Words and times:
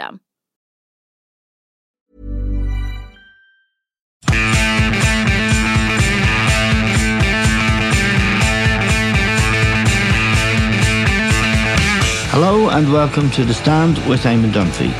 system. 0.00 0.20
Hello 12.32 12.70
and 12.70 12.92
welcome 12.92 13.30
to 13.32 13.44
The 13.44 13.54
Stand 13.54 13.98
with 14.08 14.22
Eamon 14.22 14.52
Dunphy. 14.52 14.90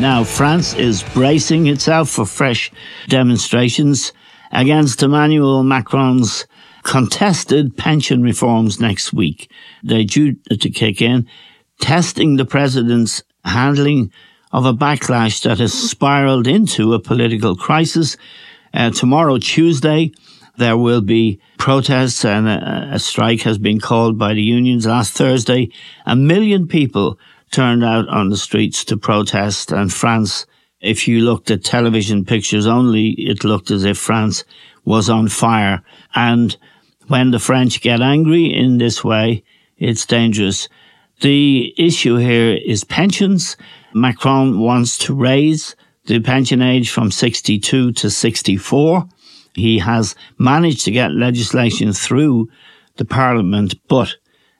Now, 0.00 0.24
France 0.24 0.74
is 0.74 1.02
bracing 1.02 1.66
itself 1.66 2.08
for 2.08 2.24
fresh 2.24 2.70
demonstrations 3.08 4.12
against 4.52 5.02
Emmanuel 5.02 5.62
Macron's 5.62 6.46
contested 6.84 7.76
pension 7.76 8.22
reforms 8.22 8.80
next 8.80 9.12
week. 9.12 9.50
They're 9.82 10.04
due 10.04 10.36
to 10.48 10.70
kick 10.70 11.02
in, 11.02 11.28
testing 11.80 12.36
the 12.36 12.46
president's 12.46 13.22
handling 13.44 14.12
of 14.52 14.66
a 14.66 14.72
backlash 14.72 15.42
that 15.42 15.58
has 15.58 15.72
spiraled 15.72 16.46
into 16.46 16.94
a 16.94 17.00
political 17.00 17.56
crisis. 17.56 18.16
Uh, 18.74 18.90
tomorrow, 18.90 19.38
Tuesday, 19.38 20.12
there 20.58 20.76
will 20.76 21.00
be 21.00 21.40
protests 21.58 22.24
and 22.24 22.48
a, 22.48 22.90
a, 22.92 22.98
strike 22.98 23.42
has 23.42 23.58
been 23.58 23.80
called 23.80 24.18
by 24.18 24.34
the 24.34 24.42
unions. 24.42 24.86
Last 24.86 25.12
Thursday, 25.14 25.70
a 26.06 26.16
million 26.16 26.68
people 26.68 27.18
turned 27.50 27.84
out 27.84 28.08
on 28.08 28.28
the 28.28 28.36
streets 28.36 28.84
to 28.84 28.96
protest 28.96 29.72
and 29.72 29.92
France, 29.92 30.46
if 30.80 31.06
you 31.06 31.20
looked 31.20 31.50
at 31.50 31.64
television 31.64 32.24
pictures 32.24 32.66
only, 32.66 33.10
it 33.10 33.44
looked 33.44 33.70
as 33.70 33.84
if 33.84 33.98
France 33.98 34.44
was 34.84 35.10
on 35.10 35.28
fire. 35.28 35.82
And 36.14 36.56
when 37.08 37.32
the 37.32 37.38
French 37.38 37.80
get 37.80 38.00
angry 38.00 38.46
in 38.46 38.78
this 38.78 39.04
way, 39.04 39.44
it's 39.76 40.06
dangerous. 40.06 40.68
The 41.20 41.74
issue 41.76 42.16
here 42.16 42.54
is 42.54 42.82
pensions. 42.82 43.58
Macron 43.92 44.58
wants 44.58 44.96
to 44.98 45.14
raise 45.14 45.76
the 46.06 46.20
pension 46.20 46.62
age 46.62 46.90
from 46.90 47.10
62 47.10 47.92
to 47.92 48.10
64. 48.10 49.06
He 49.54 49.78
has 49.80 50.14
managed 50.38 50.86
to 50.86 50.90
get 50.90 51.12
legislation 51.12 51.92
through 51.92 52.48
the 52.96 53.04
parliament, 53.04 53.74
but 53.86 54.16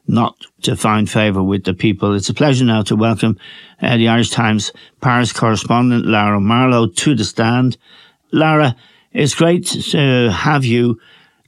not 0.06 0.37
to 0.62 0.76
find 0.76 1.09
favour 1.09 1.43
with 1.43 1.65
the 1.65 1.72
people. 1.72 2.15
It's 2.15 2.28
a 2.28 2.34
pleasure 2.34 2.66
now 2.66 2.82
to 2.82 2.97
welcome 2.97 3.38
uh, 3.81 3.97
the 3.97 4.09
Irish 4.09 4.28
Times 4.28 4.70
Paris 5.00 5.32
correspondent 5.32 6.04
Lara 6.04 6.41
Marlowe 6.41 6.88
to 6.88 7.15
the 7.15 7.25
stand. 7.25 7.78
Lara, 8.32 8.76
it's 9.12 9.34
great 9.34 9.66
to 9.66 10.31
have 10.31 10.66
you 10.66 11.00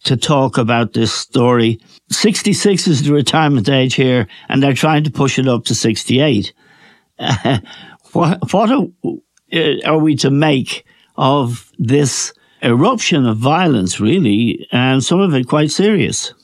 to 0.04 0.16
talk 0.16 0.58
about 0.58 0.92
this 0.92 1.12
story. 1.12 1.80
66 2.10 2.86
is 2.86 3.02
the 3.02 3.12
retirement 3.12 3.68
age 3.68 3.94
here, 3.94 4.26
and 4.48 4.62
they're 4.62 4.74
trying 4.74 5.04
to 5.04 5.10
push 5.10 5.38
it 5.38 5.48
up 5.48 5.64
to 5.66 5.74
68. 5.74 6.52
Uh, 7.18 7.58
what, 8.12 8.52
what 8.52 8.70
are, 8.70 8.86
uh, 9.52 9.80
are 9.86 9.98
we 9.98 10.16
to 10.16 10.30
make 10.30 10.84
of 11.16 11.70
this 11.78 12.32
eruption 12.62 13.26
of 13.26 13.38
violence, 13.38 14.00
really, 14.00 14.66
and 14.72 15.02
some 15.02 15.20
of 15.20 15.34
it 15.34 15.48
quite 15.48 15.70
serious? 15.70 16.34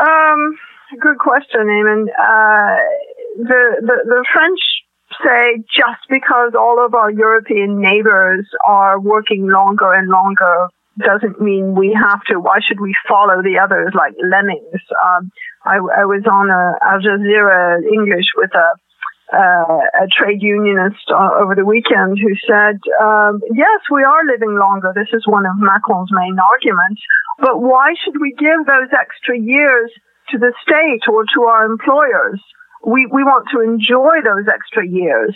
Um, 0.00 0.58
good 1.00 1.18
question, 1.18 1.60
Eamon. 1.60 2.04
Uh, 2.08 2.78
the, 3.38 3.80
the, 3.80 3.96
the 4.04 4.24
French 4.32 4.60
say 5.24 5.62
just 5.74 6.00
because 6.08 6.52
all 6.58 6.84
of 6.84 6.94
our 6.94 7.10
European 7.10 7.80
neighbors 7.80 8.46
are 8.66 8.98
working 8.98 9.48
longer 9.48 9.92
and 9.92 10.08
longer 10.08 10.68
doesn't 10.98 11.40
mean 11.40 11.74
we 11.74 11.92
have 11.92 12.22
to. 12.28 12.38
Why 12.38 12.58
should 12.66 12.80
we 12.80 12.94
follow 13.08 13.42
the 13.42 13.58
others 13.58 13.92
like 13.94 14.14
lemmings? 14.22 14.82
Um, 15.02 15.30
I, 15.64 15.76
I, 15.76 16.04
was 16.04 16.24
on 16.28 16.50
a 16.50 16.76
Al 16.84 17.00
Jazeera 17.00 17.80
English 17.84 18.26
with 18.36 18.50
a 18.54 18.68
uh, 19.32 20.04
a 20.04 20.06
trade 20.12 20.42
unionist 20.42 21.08
uh, 21.08 21.30
over 21.40 21.54
the 21.54 21.64
weekend 21.64 22.18
who 22.20 22.36
said, 22.46 22.76
um, 23.00 23.40
"Yes, 23.54 23.80
we 23.90 24.04
are 24.04 24.26
living 24.26 24.58
longer. 24.58 24.92
This 24.94 25.08
is 25.12 25.26
one 25.26 25.46
of 25.46 25.56
Macron's 25.56 26.12
main 26.12 26.36
arguments. 26.38 27.00
But 27.38 27.60
why 27.60 27.94
should 28.04 28.20
we 28.20 28.34
give 28.36 28.66
those 28.66 28.92
extra 28.92 29.38
years 29.38 29.90
to 30.30 30.38
the 30.38 30.52
state 30.62 31.08
or 31.08 31.24
to 31.34 31.42
our 31.44 31.64
employers? 31.64 32.40
We 32.84 33.06
we 33.06 33.24
want 33.24 33.48
to 33.52 33.60
enjoy 33.60 34.20
those 34.20 34.46
extra 34.52 34.86
years." 34.86 35.34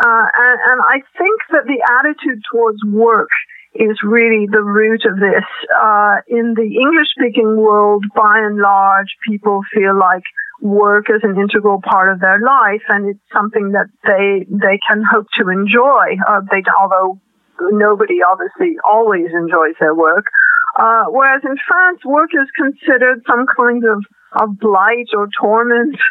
Uh, 0.00 0.26
and, 0.32 0.58
and 0.70 0.80
I 0.80 1.02
think 1.18 1.40
that 1.50 1.64
the 1.66 1.82
attitude 1.98 2.42
towards 2.50 2.82
work 2.84 3.28
is 3.74 3.98
really 4.02 4.46
the 4.50 4.62
root 4.62 5.02
of 5.06 5.18
this. 5.18 5.46
Uh, 5.70 6.16
in 6.26 6.54
the 6.54 6.66
English 6.66 7.08
speaking 7.14 7.56
world, 7.56 8.04
by 8.14 8.38
and 8.38 8.58
large, 8.58 9.14
people 9.26 9.60
feel 9.72 9.96
like 9.98 10.22
work 10.60 11.06
is 11.08 11.22
an 11.22 11.38
integral 11.40 11.80
part 11.80 12.12
of 12.12 12.20
their 12.20 12.40
life 12.40 12.82
and 12.88 13.08
it's 13.08 13.20
something 13.32 13.72
that 13.72 13.86
they, 14.04 14.44
they 14.50 14.78
can 14.86 15.02
hope 15.10 15.26
to 15.38 15.48
enjoy. 15.48 16.18
Uh, 16.28 16.40
they, 16.50 16.62
although 16.78 17.18
nobody 17.70 18.18
obviously 18.22 18.76
always 18.84 19.28
enjoys 19.32 19.74
their 19.78 19.94
work. 19.94 20.26
Uh, 20.78 21.04
whereas 21.08 21.42
in 21.44 21.56
France, 21.66 22.00
work 22.04 22.30
is 22.32 22.48
considered 22.56 23.22
some 23.28 23.46
kind 23.56 23.84
of, 23.84 24.04
of 24.40 24.58
blight 24.58 25.08
or 25.16 25.28
torment. 25.40 25.96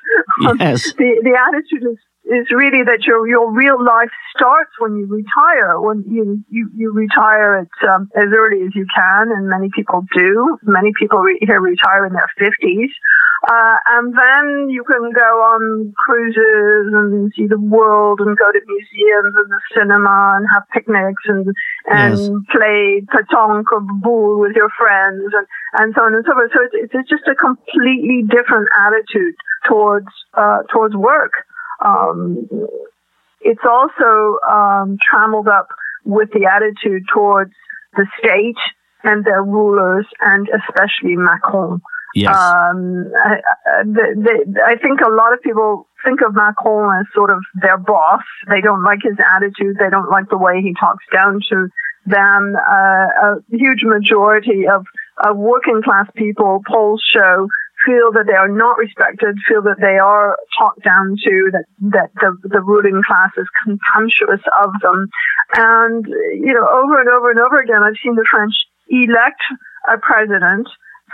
Yes. 0.60 0.94
the, 0.94 1.20
the 1.24 1.36
attitude 1.36 1.92
is 1.92 1.98
is 2.26 2.48
really 2.52 2.84
that 2.84 3.08
your 3.08 3.28
your 3.28 3.52
real 3.52 3.84
life 3.84 4.12
starts 4.36 4.72
when 4.80 4.96
you 4.98 5.08
retire. 5.08 5.80
When 5.80 6.04
you 6.08 6.44
you, 6.50 6.70
you 6.76 6.92
retire 6.92 7.66
at 7.66 7.90
um, 7.90 8.10
as 8.16 8.30
early 8.36 8.62
as 8.64 8.76
you 8.76 8.86
can, 8.94 9.32
and 9.32 9.50
many 9.50 9.70
people 9.74 10.06
do. 10.14 10.58
Many 10.64 10.92
people 11.00 11.20
re- 11.20 11.40
here 11.42 11.62
retire 11.62 12.06
in 12.06 12.14
their 12.14 12.30
fifties, 12.38 12.92
uh, 13.48 13.78
and 13.98 14.14
then 14.14 14.70
you 14.70 14.84
can 14.84 15.12
go 15.12 15.32
on 15.42 15.94
cruises 15.98 16.94
and 16.94 17.32
see 17.36 17.48
the 17.48 17.60
world, 17.60 18.20
and 18.20 18.38
go 18.38 18.52
to 18.52 18.62
museums 18.68 19.34
and 19.36 19.50
the 19.50 19.62
cinema, 19.74 20.38
and 20.38 20.46
have 20.54 20.64
picnics 20.74 21.24
and 21.26 21.48
and 21.88 22.20
yes. 22.20 22.30
play 22.52 23.02
pétanque 23.10 23.72
or 23.72 23.82
boule 24.04 24.40
with 24.40 24.56
your 24.56 24.70
friends, 24.78 25.34
and 25.34 25.48
and 25.82 25.94
so 25.96 26.04
on 26.04 26.14
and 26.14 26.26
so 26.28 26.34
forth. 26.34 26.52
So 26.54 26.60
it's 26.68 26.94
it's 26.94 27.10
just 27.10 27.28
a 27.28 27.36
completely 27.36 28.24
different 28.28 28.68
attitude 28.76 29.36
towards 29.66 30.08
uh, 30.36 30.64
towards 30.72 30.96
work. 30.96 31.48
Um, 31.84 32.48
it's 33.42 33.62
also 33.64 34.40
um, 34.50 34.98
trammeled 35.02 35.48
up 35.48 35.68
with 36.06 36.30
the 36.34 36.46
attitude 36.46 37.04
towards 37.14 37.54
the 37.96 38.06
state 38.20 38.58
and 39.04 39.24
their 39.24 39.44
rulers, 39.44 40.06
and 40.20 40.50
especially 40.50 41.16
Macron. 41.16 41.82
Yes. 42.16 42.36
Um, 42.36 43.12
I, 43.16 43.42
I 44.66 44.76
think 44.82 45.00
a 45.02 45.10
lot 45.10 45.34
of 45.34 45.42
people 45.42 45.88
think 46.04 46.22
of 46.26 46.34
Macron 46.34 47.00
as 47.00 47.06
sort 47.14 47.30
of 47.30 47.40
their 47.62 47.78
boss. 47.78 48.24
They 48.50 48.62
don't 48.62 48.84
like 48.84 49.00
his 49.04 49.18
attitude. 49.36 49.78
They 49.80 49.90
don't 49.90 50.10
like 50.10 50.30
the 50.30 50.38
way 50.38 50.62
he 50.62 50.74
talks 50.80 51.06
down 51.14 51.40
to 51.50 51.70
them. 52.06 52.56
Uh, 52.56 53.36
a 53.38 53.42
huge 53.52 53.84
majority 53.84 54.68
of 54.68 54.86
of 55.24 55.36
working 55.36 55.82
class 55.84 56.08
people, 56.16 56.64
polls 56.66 57.04
show, 57.06 57.50
feel 57.86 58.12
that 58.12 58.26
they 58.28 58.36
are 58.36 58.50
not 58.50 58.78
respected, 58.78 59.38
feel 59.48 59.62
that 59.64 59.80
they 59.80 59.98
are 59.98 60.38
talked 60.58 60.84
down 60.84 61.16
to, 61.24 61.52
that, 61.52 61.66
that 61.92 62.10
the, 62.20 62.36
the 62.50 62.62
ruling 62.62 63.02
class 63.06 63.32
is 63.38 63.48
contemptuous 63.64 64.42
of 64.62 64.72
them. 64.82 65.08
And, 65.56 66.06
you 66.06 66.54
know, 66.54 66.68
over 66.68 67.00
and 67.00 67.10
over 67.10 67.32
and 67.32 67.40
over 67.40 67.60
again, 67.62 67.84
I've 67.84 68.00
seen 68.04 68.16
the 68.16 68.28
French 68.30 68.54
elect 68.90 69.42
a 69.88 69.98
president 69.98 70.68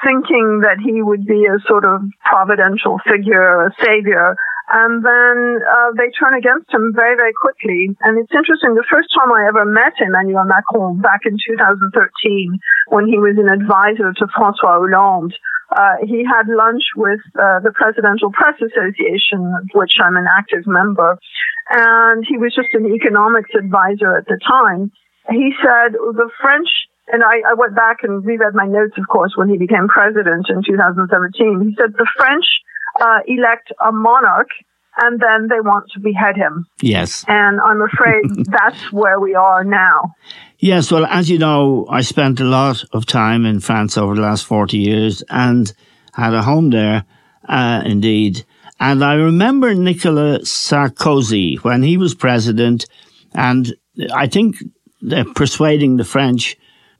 thinking 0.03 0.61
that 0.63 0.77
he 0.83 1.01
would 1.01 1.25
be 1.25 1.45
a 1.45 1.59
sort 1.67 1.85
of 1.85 2.01
providential 2.25 2.99
figure, 3.07 3.67
a 3.67 3.71
savior, 3.83 4.35
and 4.71 5.05
then 5.05 5.61
uh, 5.61 5.91
they 5.93 6.09
turn 6.17 6.33
against 6.33 6.73
him 6.73 6.93
very, 6.95 7.15
very 7.15 7.33
quickly. 7.33 7.93
And 8.01 8.17
it's 8.17 8.33
interesting, 8.33 8.73
the 8.73 8.87
first 8.89 9.09
time 9.13 9.31
I 9.31 9.45
ever 9.47 9.65
met 9.65 9.93
Emmanuel 10.01 10.45
Macron 10.45 11.01
back 11.01 11.21
in 11.25 11.37
2013, 11.37 11.93
when 12.89 13.05
he 13.05 13.17
was 13.17 13.37
an 13.37 13.49
advisor 13.49 14.13
to 14.13 14.25
Francois 14.33 14.81
Hollande, 14.81 15.37
uh, 15.69 16.01
he 16.05 16.25
had 16.25 16.49
lunch 16.49 16.83
with 16.95 17.21
uh, 17.37 17.59
the 17.61 17.73
Presidential 17.73 18.31
Press 18.31 18.57
Association, 18.61 19.41
of 19.41 19.69
which 19.73 19.97
I'm 20.01 20.17
an 20.17 20.25
active 20.29 20.65
member, 20.65 21.17
and 21.69 22.25
he 22.25 22.37
was 22.37 22.53
just 22.53 22.73
an 22.73 22.85
economics 22.85 23.49
advisor 23.57 24.17
at 24.17 24.25
the 24.25 24.39
time. 24.41 24.91
He 25.29 25.53
said 25.61 25.93
the 25.93 26.29
French 26.41 26.69
and 27.07 27.21
I, 27.21 27.41
I 27.45 27.53
went 27.53 27.75
back 27.75 28.01
and 28.01 28.25
reread 28.25 28.55
my 28.55 28.65
notes, 28.65 28.97
of 28.97 29.07
course, 29.07 29.33
when 29.35 29.49
he 29.49 29.57
became 29.57 29.87
president 29.87 30.49
in 30.49 30.63
2017. 30.65 31.05
He 31.61 31.75
said 31.77 31.93
the 31.93 32.09
French 32.17 32.45
uh, 32.99 33.19
elect 33.27 33.71
a 33.85 33.91
monarch 33.91 34.49
and 35.01 35.19
then 35.19 35.47
they 35.49 35.59
want 35.59 35.89
to 35.91 35.99
behead 35.99 36.35
him. 36.35 36.65
Yes. 36.81 37.25
And 37.27 37.59
I'm 37.59 37.81
afraid 37.81 38.23
that's 38.45 38.91
where 38.91 39.19
we 39.19 39.35
are 39.35 39.63
now. 39.63 40.15
Yes, 40.59 40.91
well, 40.91 41.05
as 41.05 41.29
you 41.29 41.37
know, 41.37 41.85
I 41.89 42.01
spent 42.01 42.39
a 42.39 42.45
lot 42.45 42.83
of 42.93 43.05
time 43.05 43.45
in 43.45 43.59
France 43.59 43.97
over 43.97 44.15
the 44.15 44.21
last 44.21 44.45
40 44.45 44.77
years 44.77 45.23
and 45.29 45.71
had 46.13 46.33
a 46.33 46.41
home 46.41 46.69
there, 46.69 47.03
uh, 47.47 47.81
indeed. 47.85 48.45
And 48.79 49.03
I 49.03 49.15
remember 49.15 49.73
Nicolas 49.73 50.49
Sarkozy 50.49 51.57
when 51.63 51.83
he 51.83 51.97
was 51.97 52.15
president, 52.15 52.85
and 53.33 53.75
I 54.13 54.27
think 54.27 54.57
they're 55.01 55.25
persuading 55.25 55.97
the 55.97 56.03
French 56.03 56.57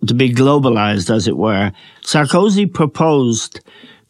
to 0.07 0.13
be 0.13 0.33
globalized, 0.33 1.13
as 1.13 1.27
it 1.27 1.37
were. 1.37 1.71
Sarkozy 2.03 2.71
proposed 2.71 3.61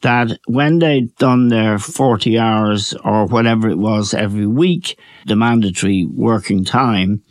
that 0.06 0.38
when 0.46 0.78
they'd 0.78 1.16
done 1.16 1.48
their 1.48 1.80
40 1.80 2.38
hours 2.38 2.94
or 3.04 3.26
whatever 3.26 3.68
it 3.70 3.80
was 3.80 4.14
every 4.14 4.46
week, 4.46 5.00
the 5.26 5.36
mandatory 5.36 6.06
working 6.06 6.64
time, 6.64 7.24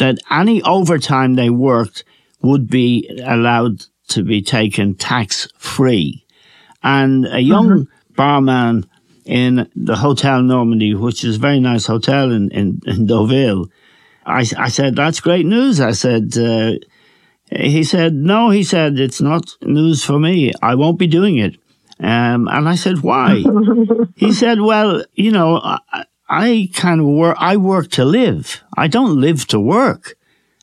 that 0.00 0.18
any 0.28 0.60
overtime 0.62 1.36
they 1.36 1.48
worked 1.48 2.02
would 2.42 2.68
be 2.68 3.08
allowed 3.24 3.84
to 4.08 4.24
be 4.24 4.42
taken 4.42 4.96
tax 4.96 5.46
free. 5.58 6.26
And 6.82 7.24
a 7.26 7.38
young 7.38 7.68
mm-hmm. 7.68 8.14
barman 8.14 8.88
in 9.24 9.70
the 9.76 9.94
Hotel 9.94 10.42
Normandy, 10.42 10.96
which 10.96 11.22
is 11.22 11.36
a 11.36 11.38
very 11.38 11.60
nice 11.60 11.86
hotel 11.86 12.32
in, 12.32 12.50
in, 12.50 12.80
in 12.84 13.06
Deauville, 13.06 13.68
I, 14.26 14.44
I 14.58 14.68
said, 14.70 14.96
that's 14.96 15.20
great 15.20 15.46
news. 15.46 15.80
I 15.80 15.92
said, 15.92 16.36
uh, 16.36 16.72
he 17.48 17.84
said, 17.84 18.12
no, 18.12 18.50
he 18.50 18.64
said, 18.64 18.98
it's 18.98 19.20
not 19.20 19.54
news 19.62 20.04
for 20.04 20.18
me. 20.18 20.52
I 20.60 20.74
won't 20.74 20.98
be 20.98 21.06
doing 21.06 21.36
it. 21.36 21.54
Um, 22.00 22.48
and 22.48 22.68
I 22.68 22.76
said, 22.76 23.00
why? 23.00 23.42
he 24.16 24.32
said, 24.32 24.60
well, 24.60 25.04
you 25.14 25.32
know, 25.32 25.56
I, 25.56 26.04
I 26.28 26.70
kind 26.74 27.00
of 27.00 27.06
work, 27.06 27.36
I 27.40 27.56
work 27.56 27.90
to 27.92 28.04
live. 28.04 28.62
I 28.76 28.86
don't 28.86 29.20
live 29.20 29.46
to 29.48 29.58
work. 29.58 30.16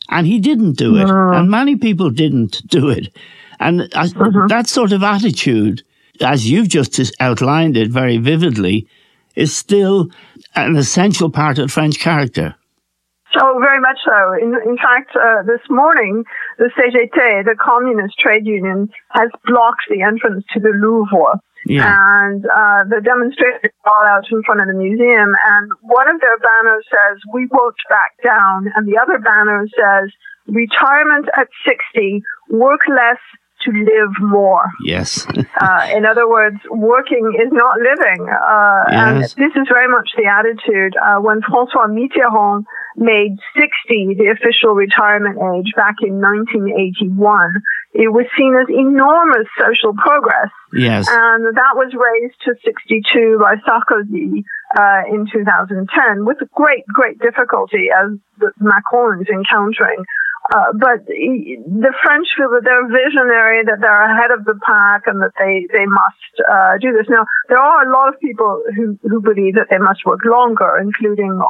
And 0.10 0.28
he 0.28 0.40
didn't 0.40 0.74
do 0.74 0.98
it. 0.98 1.06
No. 1.06 1.34
And 1.34 1.50
many 1.50 1.76
people 1.76 2.10
didn't 2.10 2.62
do 2.68 2.90
it. 2.90 3.16
And 3.60 3.90
I, 3.96 4.06
uh-huh. 4.06 4.48
that 4.48 4.68
sort 4.68 4.92
of 4.92 5.04
attitude, 5.04 5.84
as 6.22 6.50
you've 6.50 6.70
just 6.70 7.00
outlined 7.20 7.78
it 7.78 7.90
very 7.90 8.18
vividly, 8.18 8.88
is 9.36 9.56
still 9.56 10.10
an 10.56 10.76
essential 10.76 11.30
part 11.30 11.58
of 11.60 11.72
French 11.72 12.00
character. 12.00 12.56
Oh, 13.42 13.60
very 13.60 13.80
much 13.80 14.00
so. 14.06 14.34
In, 14.34 14.56
in 14.68 14.78
fact, 14.78 15.16
uh, 15.16 15.44
this 15.44 15.62
morning, 15.70 16.24
the 16.58 16.70
CGT, 16.78 17.46
the 17.46 17.56
Communist 17.60 18.18
Trade 18.20 18.46
Union, 18.46 18.90
has 19.10 19.30
blocked 19.46 19.86
the 19.90 20.02
entrance 20.02 20.44
to 20.54 20.60
the 20.60 20.70
Louvre. 20.70 21.40
Yeah. 21.66 21.90
And 21.90 22.46
uh, 22.46 22.86
the 22.86 23.02
demonstrators 23.04 23.72
are 23.86 23.92
all 23.92 24.06
out 24.06 24.26
in 24.32 24.44
front 24.44 24.62
of 24.62 24.68
the 24.68 24.78
museum, 24.78 25.34
and 25.34 25.72
one 25.82 26.08
of 26.08 26.22
their 26.22 26.38
banners 26.38 26.86
says, 26.90 27.18
We 27.34 27.48
won't 27.50 27.76
back 27.90 28.14
down. 28.24 28.72
And 28.76 28.88
the 28.88 29.02
other 29.02 29.18
banner 29.18 29.66
says, 29.74 30.12
Retirement 30.48 31.26
at 31.36 31.48
60, 31.66 32.22
work 32.52 32.82
less, 32.88 33.18
to 33.66 33.72
live 33.72 34.14
more. 34.20 34.66
Yes. 34.84 35.26
uh, 35.62 35.88
in 35.96 36.06
other 36.06 36.30
words, 36.30 36.58
working 36.70 37.34
is 37.42 37.52
not 37.52 37.78
living. 37.80 38.28
Uh, 38.30 38.84
yes. 38.90 38.96
And 38.96 39.18
this 39.24 39.56
is 39.56 39.68
very 39.72 39.88
much 39.88 40.10
the 40.16 40.26
attitude. 40.26 40.96
Uh, 40.98 41.22
when 41.22 41.42
Francois 41.42 41.88
Mitterrand 41.88 42.66
made 42.98 43.38
60 43.56 44.16
the 44.18 44.32
official 44.32 44.74
retirement 44.74 45.38
age 45.56 45.72
back 45.76 45.96
in 46.02 46.22
1981, 46.22 47.62
it 47.94 48.12
was 48.12 48.26
seen 48.38 48.56
as 48.56 48.68
enormous 48.70 49.48
social 49.60 49.94
progress. 49.94 50.52
Yes. 50.74 51.08
And 51.10 51.56
that 51.56 51.74
was 51.76 51.96
raised 51.96 52.36
to 52.44 52.56
62 52.64 53.40
by 53.40 53.56
Sarkozy 53.64 54.44
uh, 54.78 55.04
in 55.08 55.28
2010 55.32 56.26
with 56.26 56.38
great, 56.54 56.86
great 56.88 57.20
difficulty 57.20 57.88
as 57.92 58.18
Macron 58.60 59.22
is 59.22 59.28
encountering. 59.32 60.04
Uh, 60.54 60.78
but 60.78 61.02
the 61.08 61.94
French 62.04 62.28
feel 62.38 62.54
that 62.54 62.62
they're 62.64 62.86
visionary, 62.86 63.66
that 63.66 63.82
they're 63.82 64.06
ahead 64.06 64.30
of 64.30 64.46
the 64.46 64.54
pack, 64.62 65.08
and 65.08 65.18
that 65.18 65.34
they 65.40 65.66
they 65.74 65.88
must 65.90 66.34
uh, 66.38 66.78
do 66.78 66.94
this. 66.94 67.10
Now, 67.10 67.26
there 67.50 67.58
are 67.58 67.82
a 67.82 67.92
lot 67.92 68.14
of 68.14 68.20
people 68.20 68.62
who 68.76 68.94
who 69.10 69.22
believe 69.22 69.56
that 69.56 69.74
they 69.74 69.80
must 69.80 70.06
work 70.06 70.22
longer, 70.24 70.78
including 70.78 71.42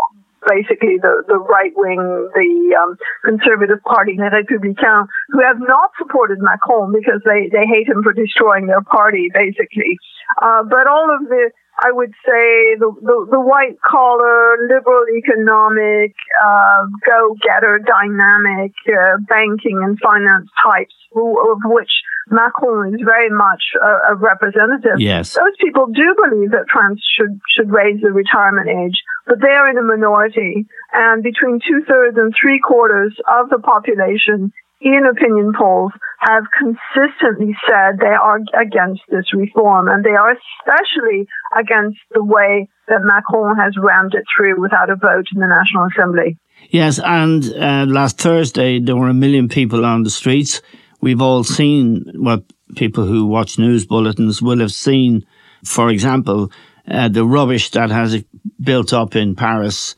basically 0.48 0.98
the 1.02 1.24
the 1.28 1.38
right 1.38 1.74
wing, 1.76 2.00
the 2.34 2.76
um, 2.82 2.98
conservative 3.24 3.82
party, 3.84 4.16
Les 4.18 4.30
Républicains, 4.30 5.08
who 5.30 5.42
have 5.42 5.60
not 5.60 5.92
supported 5.98 6.40
Macron 6.40 6.94
because 6.94 7.22
they 7.26 7.50
they 7.52 7.66
hate 7.66 7.88
him 7.88 8.04
for 8.04 8.14
destroying 8.14 8.68
their 8.68 8.82
party, 8.82 9.30
basically. 9.34 10.00
Uh, 10.42 10.64
but 10.64 10.88
all 10.88 11.10
of 11.16 11.28
the 11.28 11.52
I 11.78 11.92
would 11.92 12.12
say 12.24 12.80
the, 12.80 12.88
the, 13.02 13.28
the 13.32 13.40
white 13.40 13.76
collar, 13.82 14.56
liberal 14.70 15.04
economic, 15.12 16.16
uh, 16.40 16.88
go 17.06 17.36
getter, 17.44 17.80
dynamic 17.84 18.72
uh, 18.88 19.18
banking 19.28 19.82
and 19.84 20.00
finance 20.00 20.48
types, 20.64 20.96
of 21.14 21.60
which 21.66 21.92
Macron 22.30 22.96
is 22.96 23.02
very 23.04 23.30
much 23.30 23.62
a, 23.76 24.14
a, 24.14 24.16
representative. 24.16 25.00
Yes. 25.00 25.34
Those 25.34 25.56
people 25.60 25.88
do 25.88 26.16
believe 26.16 26.52
that 26.52 26.66
France 26.72 27.02
should, 27.14 27.42
should 27.50 27.70
raise 27.70 28.02
the 28.02 28.12
retirement 28.12 28.70
age, 28.70 29.04
but 29.28 29.42
they 29.42 29.52
are 29.52 29.70
in 29.70 29.78
a 29.78 29.84
minority. 29.84 30.66
And 30.94 31.24
between 31.24 31.60
two 31.60 31.84
thirds 31.88 32.18
and 32.18 32.34
three 32.40 32.60
quarters 32.60 33.18
of 33.28 33.50
the 33.50 33.60
population 33.60 34.54
in 34.82 35.06
opinion 35.06 35.54
polls 35.58 35.92
have 36.20 36.44
consistently 36.58 37.56
said 37.68 37.98
they 38.00 38.08
are 38.08 38.40
against 38.60 39.02
this 39.10 39.34
reform 39.34 39.88
and 39.88 40.04
they 40.04 40.12
are 40.12 40.36
especially 40.36 41.28
against 41.58 42.00
the 42.12 42.24
way 42.24 42.68
that 42.88 43.02
Macron 43.04 43.58
has 43.58 43.76
rammed 43.78 44.14
it 44.14 44.26
through 44.36 44.60
without 44.62 44.90
a 44.90 44.96
vote 44.96 45.28
in 45.34 45.40
the 45.40 45.48
National 45.48 45.88
Assembly. 45.88 46.38
Yes, 46.70 47.00
and 47.04 47.44
uh, 47.54 47.86
last 47.88 48.18
Thursday 48.18 48.80
there 48.80 48.96
were 48.96 49.10
a 49.10 49.14
million 49.14 49.50
people 49.50 49.86
on 49.86 50.04
the 50.04 50.10
streets. 50.10 50.62
We've 51.02 51.22
all 51.22 51.44
seen 51.44 52.06
what 52.16 52.44
people 52.76 53.06
who 53.06 53.26
watch 53.26 53.60
news 53.60 53.86
bulletins 53.86 54.42
will 54.42 54.60
have 54.60 54.72
seen, 54.72 55.26
for 55.64 55.90
example, 55.90 56.52
uh, 56.88 57.10
the 57.10 57.26
rubbish 57.26 57.72
that 57.72 57.90
has 57.90 58.24
built 58.62 58.94
up 58.94 59.16
in 59.16 59.36
Paris 59.36 59.96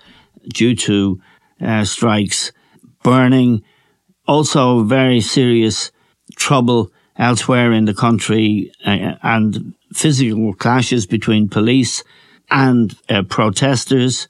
due 0.53 0.75
to 0.75 1.21
uh, 1.61 1.83
strikes, 1.83 2.51
burning, 3.03 3.63
also 4.27 4.83
very 4.83 5.21
serious 5.21 5.91
trouble 6.35 6.91
elsewhere 7.17 7.71
in 7.71 7.85
the 7.85 7.93
country 7.93 8.71
uh, 8.85 9.15
and 9.23 9.73
physical 9.93 10.53
clashes 10.53 11.05
between 11.05 11.49
police 11.49 12.03
and 12.49 12.95
uh, 13.09 13.23
protesters. 13.23 14.27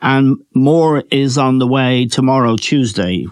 And 0.00 0.38
more 0.54 1.02
is 1.10 1.36
on 1.36 1.58
the 1.58 1.66
way 1.66 2.06
tomorrow, 2.06 2.56
Tuesday, 2.56 3.26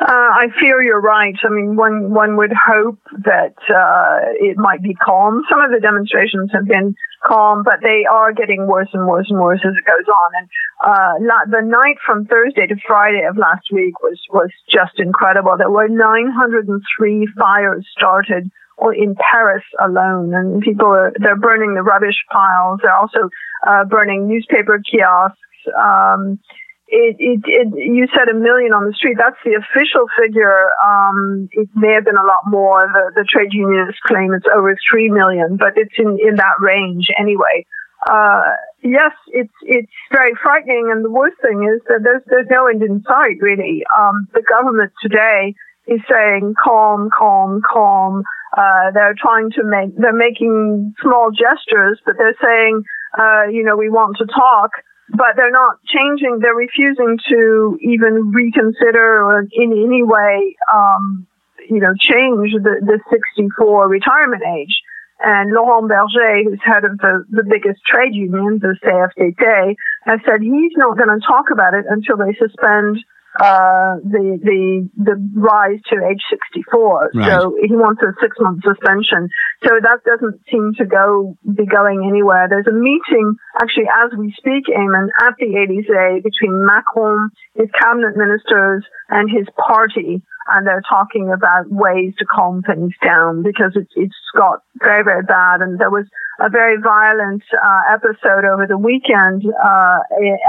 uh, 0.00 0.06
I 0.06 0.46
fear 0.60 0.80
you're 0.82 1.00
right. 1.00 1.34
I 1.42 1.48
mean, 1.48 1.76
one 1.76 2.12
one 2.14 2.36
would 2.36 2.52
hope 2.52 2.98
that 3.24 3.54
uh, 3.68 4.32
it 4.38 4.56
might 4.56 4.82
be 4.82 4.94
calm. 4.94 5.42
Some 5.50 5.60
of 5.60 5.70
the 5.70 5.80
demonstrations 5.80 6.50
have 6.52 6.66
been 6.66 6.94
calm, 7.24 7.62
but 7.64 7.80
they 7.82 8.04
are 8.10 8.32
getting 8.32 8.66
worse 8.66 8.88
and 8.92 9.06
worse 9.06 9.26
and 9.28 9.40
worse 9.40 9.60
as 9.64 9.74
it 9.76 9.84
goes 9.84 10.06
on. 10.06 10.30
And 10.38 10.48
uh, 10.84 11.12
la- 11.20 11.58
the 11.60 11.66
night 11.66 11.96
from 12.04 12.26
Thursday 12.26 12.66
to 12.66 12.76
Friday 12.86 13.24
of 13.28 13.36
last 13.36 13.66
week 13.72 14.00
was 14.02 14.20
was 14.30 14.50
just 14.70 14.98
incredible. 14.98 15.56
There 15.58 15.70
were 15.70 15.88
903 15.88 17.28
fires 17.38 17.86
started 17.96 18.50
or 18.76 18.94
in 18.94 19.14
Paris 19.14 19.64
alone, 19.80 20.34
and 20.34 20.62
people 20.62 20.86
are 20.86 21.12
they're 21.16 21.36
burning 21.36 21.74
the 21.74 21.82
rubbish 21.82 22.22
piles. 22.30 22.80
They're 22.82 22.96
also 22.96 23.30
uh, 23.66 23.84
burning 23.84 24.28
newspaper 24.28 24.80
kiosks. 24.80 25.38
Um, 25.78 26.38
it, 26.92 27.16
it, 27.18 27.40
it, 27.46 27.68
you 27.72 28.06
said 28.14 28.28
a 28.28 28.34
million 28.36 28.74
on 28.76 28.84
the 28.84 28.92
street. 28.92 29.16
That's 29.18 29.40
the 29.44 29.56
official 29.56 30.04
figure. 30.12 30.68
Um, 30.84 31.48
it 31.52 31.68
may 31.74 31.94
have 31.94 32.04
been 32.04 32.20
a 32.20 32.28
lot 32.28 32.44
more. 32.44 32.86
The, 32.92 33.22
the 33.22 33.24
trade 33.24 33.52
unionists 33.52 34.00
claim 34.04 34.34
it's 34.34 34.44
over 34.54 34.76
three 34.76 35.08
million, 35.08 35.56
but 35.56 35.72
it's 35.76 35.94
in, 35.96 36.18
in 36.20 36.36
that 36.36 36.60
range 36.60 37.08
anyway. 37.18 37.64
Uh, 38.06 38.42
yes, 38.82 39.12
it's 39.28 39.54
it's 39.62 39.92
very 40.12 40.32
frightening, 40.42 40.90
and 40.92 41.04
the 41.04 41.10
worst 41.10 41.36
thing 41.40 41.64
is 41.64 41.80
that 41.88 42.00
there's 42.04 42.22
there's 42.26 42.50
no 42.50 42.66
end 42.66 42.82
in 42.82 43.02
sight 43.08 43.40
really. 43.40 43.84
Um, 43.96 44.28
the 44.34 44.42
government 44.42 44.92
today 45.00 45.54
is 45.86 46.00
saying 46.10 46.54
calm, 46.62 47.08
calm, 47.16 47.62
calm. 47.62 48.22
Uh, 48.56 48.90
they're 48.92 49.14
trying 49.16 49.50
to 49.52 49.64
make 49.64 49.96
they're 49.96 50.12
making 50.12 50.94
small 51.00 51.30
gestures, 51.30 52.00
but 52.04 52.16
they're 52.18 52.36
saying, 52.42 52.82
uh, 53.16 53.44
you 53.50 53.62
know, 53.62 53.76
we 53.76 53.88
want 53.88 54.18
to 54.18 54.26
talk 54.26 54.72
but 55.12 55.36
they're 55.36 55.50
not 55.50 55.78
changing. 55.86 56.38
They're 56.40 56.54
refusing 56.54 57.18
to 57.28 57.78
even 57.80 58.32
reconsider 58.32 59.22
or 59.22 59.40
in 59.52 59.72
any 59.72 60.02
way, 60.02 60.56
um, 60.72 61.26
you 61.68 61.80
know, 61.80 61.94
change 61.98 62.52
the, 62.52 62.80
the 62.80 62.98
64 63.10 63.88
retirement 63.88 64.42
age. 64.56 64.80
And 65.24 65.52
Laurent 65.52 65.88
Berger, 65.88 66.42
who's 66.42 66.58
head 66.64 66.84
of 66.84 66.98
the, 66.98 67.24
the 67.30 67.44
biggest 67.44 67.80
trade 67.86 68.14
union, 68.14 68.58
the 68.58 68.76
CFDT, 68.82 69.76
has 70.04 70.18
said 70.26 70.40
he's 70.40 70.72
not 70.76 70.96
going 70.96 71.08
to 71.08 71.24
talk 71.24 71.50
about 71.52 71.74
it 71.74 71.84
until 71.88 72.16
they 72.16 72.34
suspend 72.34 72.98
uh, 73.40 73.96
the 74.04 74.36
the 74.44 74.88
the 74.96 75.16
rise 75.34 75.80
to 75.88 75.96
age 76.04 76.20
64. 76.28 77.12
Right. 77.14 77.40
So 77.40 77.56
he 77.56 77.72
wants 77.72 78.02
a 78.02 78.12
six 78.20 78.36
month 78.40 78.60
suspension. 78.60 79.28
So 79.64 79.80
that 79.80 80.04
doesn't 80.04 80.40
seem 80.52 80.72
to 80.76 80.84
go 80.84 81.36
be 81.42 81.64
going 81.64 82.04
anywhere. 82.04 82.48
There's 82.48 82.68
a 82.68 82.76
meeting 82.76 83.36
actually 83.56 83.88
as 83.88 84.12
we 84.18 84.34
speak, 84.36 84.68
Eamon, 84.68 85.08
at 85.24 85.34
the 85.40 85.48
Elysee 85.48 86.20
between 86.20 86.60
Macron, 86.66 87.30
his 87.54 87.68
cabinet 87.80 88.16
ministers, 88.16 88.84
and 89.08 89.30
his 89.30 89.48
party 89.56 90.20
and 90.48 90.66
they're 90.66 90.82
talking 90.88 91.30
about 91.32 91.70
ways 91.70 92.14
to 92.18 92.24
calm 92.24 92.62
things 92.62 92.92
down 93.04 93.42
because 93.42 93.72
it's, 93.74 93.92
it's 93.96 94.16
got 94.36 94.62
very, 94.80 95.04
very 95.04 95.22
bad. 95.22 95.60
And 95.60 95.78
there 95.78 95.90
was 95.90 96.06
a 96.40 96.48
very 96.48 96.80
violent 96.80 97.42
uh, 97.52 97.80
episode 97.92 98.44
over 98.44 98.66
the 98.66 98.78
weekend 98.78 99.44
uh, 99.46 99.98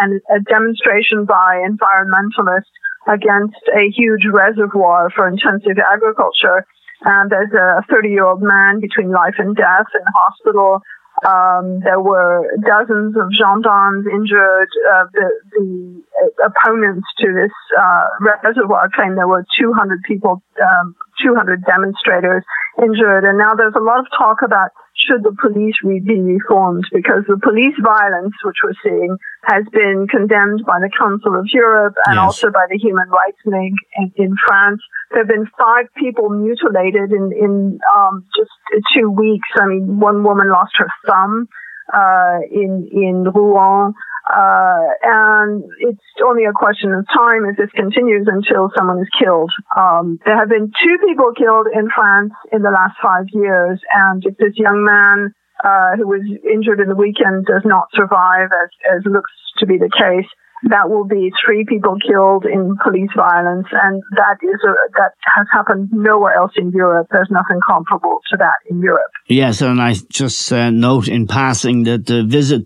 and 0.02 0.22
a 0.34 0.40
demonstration 0.40 1.26
by 1.26 1.62
environmentalists 1.68 2.74
against 3.08 3.62
a 3.76 3.90
huge 3.92 4.26
reservoir 4.26 5.10
for 5.10 5.28
intensive 5.28 5.78
agriculture. 5.78 6.66
And 7.06 7.30
there's 7.30 7.52
a 7.52 7.84
30 7.92 8.10
year 8.10 8.26
old 8.26 8.42
man 8.42 8.80
between 8.80 9.12
life 9.12 9.36
and 9.38 9.56
death 9.56 9.88
in 9.94 10.06
hospital. 10.16 10.82
Um, 11.26 11.80
there 11.80 12.02
were 12.02 12.52
dozens 12.66 13.16
of 13.16 13.32
gendarmes 13.32 14.06
injured. 14.08 14.70
Uh, 14.92 15.06
the, 15.14 15.30
the, 15.52 16.04
opponents 16.46 17.08
to 17.20 17.34
this 17.34 17.52
uh, 17.78 18.06
reservoir 18.44 18.90
claim 18.96 19.16
there 19.16 19.28
were 19.28 19.46
200 19.60 20.02
people, 20.08 20.42
um, 20.62 20.96
200 21.24 21.64
demonstrators 21.64 22.44
injured. 22.82 23.24
And 23.24 23.38
now 23.38 23.56
there's 23.56 23.76
a 23.76 23.84
lot 23.84 24.00
of 24.00 24.08
talk 24.18 24.44
about 24.44 24.72
should 24.96 25.24
the 25.24 25.36
police 25.42 25.76
be 25.84 26.22
reformed 26.22 26.86
because 26.94 27.24
the 27.28 27.40
police 27.42 27.76
violence, 27.82 28.34
which 28.44 28.58
we're 28.64 28.78
seeing, 28.84 29.18
has 29.44 29.64
been 29.74 30.08
condemned 30.08 30.64
by 30.66 30.80
the 30.80 30.90
Council 30.98 31.36
of 31.36 31.48
Europe 31.52 31.96
and 32.06 32.16
yes. 32.16 32.24
also 32.24 32.52
by 32.52 32.66
the 32.70 32.78
Human 32.78 33.10
Rights 33.10 33.42
League 33.46 33.80
in, 33.98 34.12
in, 34.16 34.36
France. 34.46 34.82
There 35.12 35.22
have 35.22 35.28
been 35.28 35.50
five 35.58 35.88
people 35.98 36.30
mutilated 36.30 37.12
in, 37.12 37.34
in 37.34 37.80
um, 37.96 38.26
just 38.38 38.52
two 38.94 39.10
weeks. 39.10 39.50
I 39.56 39.66
mean, 39.66 40.00
one 40.00 40.24
woman 40.24 40.50
lost 40.50 40.74
her 40.78 40.88
thumb 41.08 41.50
uh, 41.92 42.40
in 42.52 42.88
in 42.92 43.24
Rouen. 43.34 43.94
Uh, 44.24 44.88
and 45.04 45.64
it's 45.80 46.00
only 46.24 46.46
a 46.46 46.54
question 46.54 46.94
of 46.94 47.06
time 47.12 47.44
if 47.46 47.58
this 47.58 47.72
continues 47.76 48.28
until 48.28 48.72
someone 48.76 49.00
is 49.00 49.10
killed. 49.20 49.52
Um, 49.76 50.20
there 50.26 50.38
have 50.38 50.48
been 50.48 50.72
two 50.72 50.98
people 51.06 51.34
killed 51.36 51.68
in 51.68 51.90
France 51.94 52.32
in 52.52 52.62
the 52.62 52.72
last 52.72 52.96
five 53.04 53.26
years, 53.34 53.80
and 53.94 54.24
if 54.26 54.38
this 54.38 54.56
young 54.56 54.84
man 54.86 55.34
uh, 55.64 55.98
who 55.98 56.08
was 56.08 56.24
injured 56.44 56.80
in 56.80 56.88
the 56.88 56.96
weekend 56.96 57.46
does 57.46 57.64
not 57.66 57.88
survive, 57.94 58.48
as, 58.52 58.70
as 58.96 59.02
looks 59.06 59.32
to 59.60 59.66
be 59.66 59.78
the 59.78 59.92
case, 59.92 60.30
that 60.70 60.90
will 60.90 61.04
be 61.04 61.32
three 61.46 61.66
people 61.68 61.98
killed 62.00 62.46
in 62.46 62.78
police 62.82 63.10
violence, 63.16 63.68
and 63.72 64.02
that 64.16 64.38
is 64.42 64.60
a, 64.64 64.74
that 64.98 65.12
has 65.36 65.48
happened 65.52 65.90
nowhere 65.92 66.34
else 66.34 66.52
in 66.56 66.72
Europe. 66.72 67.08
There's 67.12 67.30
nothing 67.30 67.60
comparable 67.68 68.20
to 68.32 68.38
that 68.38 68.56
in 68.70 68.82
Europe. 68.82 69.12
Yes, 69.28 69.62
and 69.62 69.82
I 69.82 69.96
just 70.10 70.52
uh, 70.54 70.70
note 70.70 71.08
in 71.08 71.28
passing 71.28 71.84
that 71.84 72.06
the 72.06 72.24
visit 72.24 72.66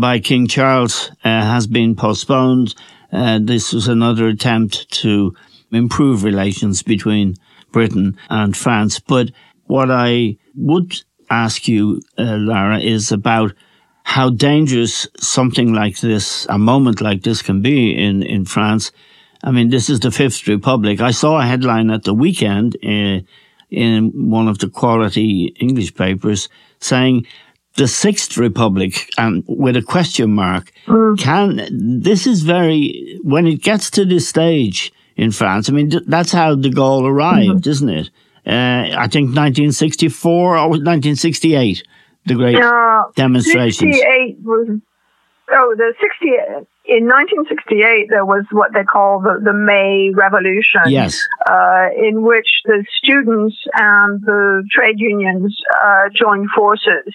by 0.00 0.18
King 0.18 0.46
Charles 0.46 1.10
uh, 1.24 1.42
has 1.42 1.66
been 1.66 1.96
postponed. 1.96 2.74
Uh, 3.12 3.38
this 3.42 3.72
was 3.72 3.88
another 3.88 4.28
attempt 4.28 4.90
to 4.90 5.34
improve 5.72 6.24
relations 6.24 6.82
between 6.82 7.36
Britain 7.72 8.16
and 8.28 8.56
France. 8.56 9.00
But 9.00 9.30
what 9.64 9.90
I 9.90 10.36
would 10.54 11.02
ask 11.30 11.66
you, 11.66 12.00
uh, 12.18 12.36
Lara, 12.36 12.78
is 12.78 13.10
about 13.10 13.52
how 14.04 14.30
dangerous 14.30 15.08
something 15.18 15.72
like 15.72 15.98
this, 15.98 16.46
a 16.48 16.58
moment 16.58 17.00
like 17.00 17.22
this 17.22 17.42
can 17.42 17.60
be 17.60 17.96
in, 17.96 18.22
in 18.22 18.44
France. 18.44 18.92
I 19.42 19.50
mean, 19.50 19.70
this 19.70 19.90
is 19.90 20.00
the 20.00 20.10
Fifth 20.10 20.46
Republic. 20.46 21.00
I 21.00 21.10
saw 21.10 21.40
a 21.40 21.46
headline 21.46 21.90
at 21.90 22.04
the 22.04 22.14
weekend 22.14 22.76
uh, 22.84 23.20
in 23.70 24.30
one 24.30 24.48
of 24.48 24.58
the 24.58 24.68
quality 24.68 25.54
English 25.58 25.94
papers 25.94 26.48
saying 26.80 27.26
the 27.76 27.88
Sixth 27.88 28.36
Republic, 28.36 29.10
and 29.18 29.44
with 29.46 29.76
a 29.76 29.82
question 29.82 30.32
mark, 30.32 30.72
mm. 30.86 31.18
can, 31.18 32.00
this 32.00 32.26
is 32.26 32.42
very, 32.42 33.18
when 33.22 33.46
it 33.46 33.62
gets 33.62 33.90
to 33.90 34.04
this 34.04 34.28
stage 34.28 34.92
in 35.16 35.30
France, 35.30 35.68
I 35.68 35.72
mean, 35.72 35.92
that's 36.06 36.32
how 36.32 36.54
de 36.54 36.70
Gaulle 36.70 37.04
arrived, 37.04 37.62
mm-hmm. 37.62 37.70
isn't 37.70 37.88
it? 37.88 38.10
Uh, 38.46 38.94
I 38.96 39.08
think 39.08 39.34
1964 39.34 40.56
or 40.56 40.68
1968 40.68 41.82
the 42.26 42.34
great 42.34 42.56
uh, 42.56 43.04
demonstrations? 43.14 43.94
68 43.96 44.38
was, 44.42 44.68
oh, 45.52 45.74
the 45.76 45.94
60, 46.00 46.28
in 46.86 47.06
1968, 47.06 48.08
there 48.10 48.24
was 48.24 48.44
what 48.50 48.72
they 48.74 48.84
call 48.84 49.20
the, 49.20 49.40
the 49.42 49.52
May 49.52 50.10
Revolution. 50.14 50.82
Yes. 50.86 51.20
Uh, 51.48 51.88
in 51.96 52.22
which 52.22 52.48
the 52.64 52.84
students 53.02 53.56
and 53.74 54.20
the 54.22 54.64
trade 54.70 54.98
unions 54.98 55.56
uh, 55.74 56.08
joined 56.14 56.48
forces 56.54 57.14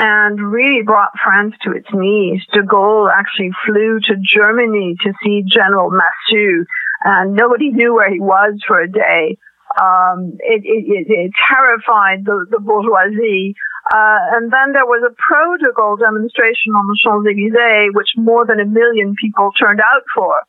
and 0.00 0.40
really 0.50 0.82
brought 0.82 1.12
France 1.22 1.54
to 1.62 1.72
its 1.72 1.86
knees. 1.92 2.40
De 2.54 2.62
Gaulle 2.62 3.12
actually 3.12 3.50
flew 3.66 4.00
to 4.00 4.16
Germany 4.22 4.96
to 5.04 5.12
see 5.22 5.44
General 5.46 5.90
Massu, 5.90 6.64
and 7.04 7.34
nobody 7.34 7.70
knew 7.70 7.94
where 7.94 8.10
he 8.10 8.18
was 8.18 8.58
for 8.66 8.80
a 8.80 8.90
day. 8.90 9.36
Um, 9.78 10.38
it, 10.40 10.62
it, 10.64 11.06
it, 11.06 11.32
terrified 11.48 12.24
the, 12.24 12.46
the 12.50 12.58
bourgeoisie. 12.58 13.54
Uh, 13.92 14.18
and 14.32 14.50
then 14.50 14.72
there 14.72 14.86
was 14.86 15.04
a 15.06 15.14
pro 15.16 15.56
de 15.58 15.72
Gaulle 15.76 16.00
demonstration 16.00 16.72
on 16.72 16.86
the 16.86 16.98
Champs 16.98 17.28
Elysees, 17.28 17.92
which 17.92 18.08
more 18.16 18.46
than 18.46 18.58
a 18.58 18.64
million 18.64 19.14
people 19.20 19.52
turned 19.52 19.80
out 19.80 20.02
for. 20.14 20.42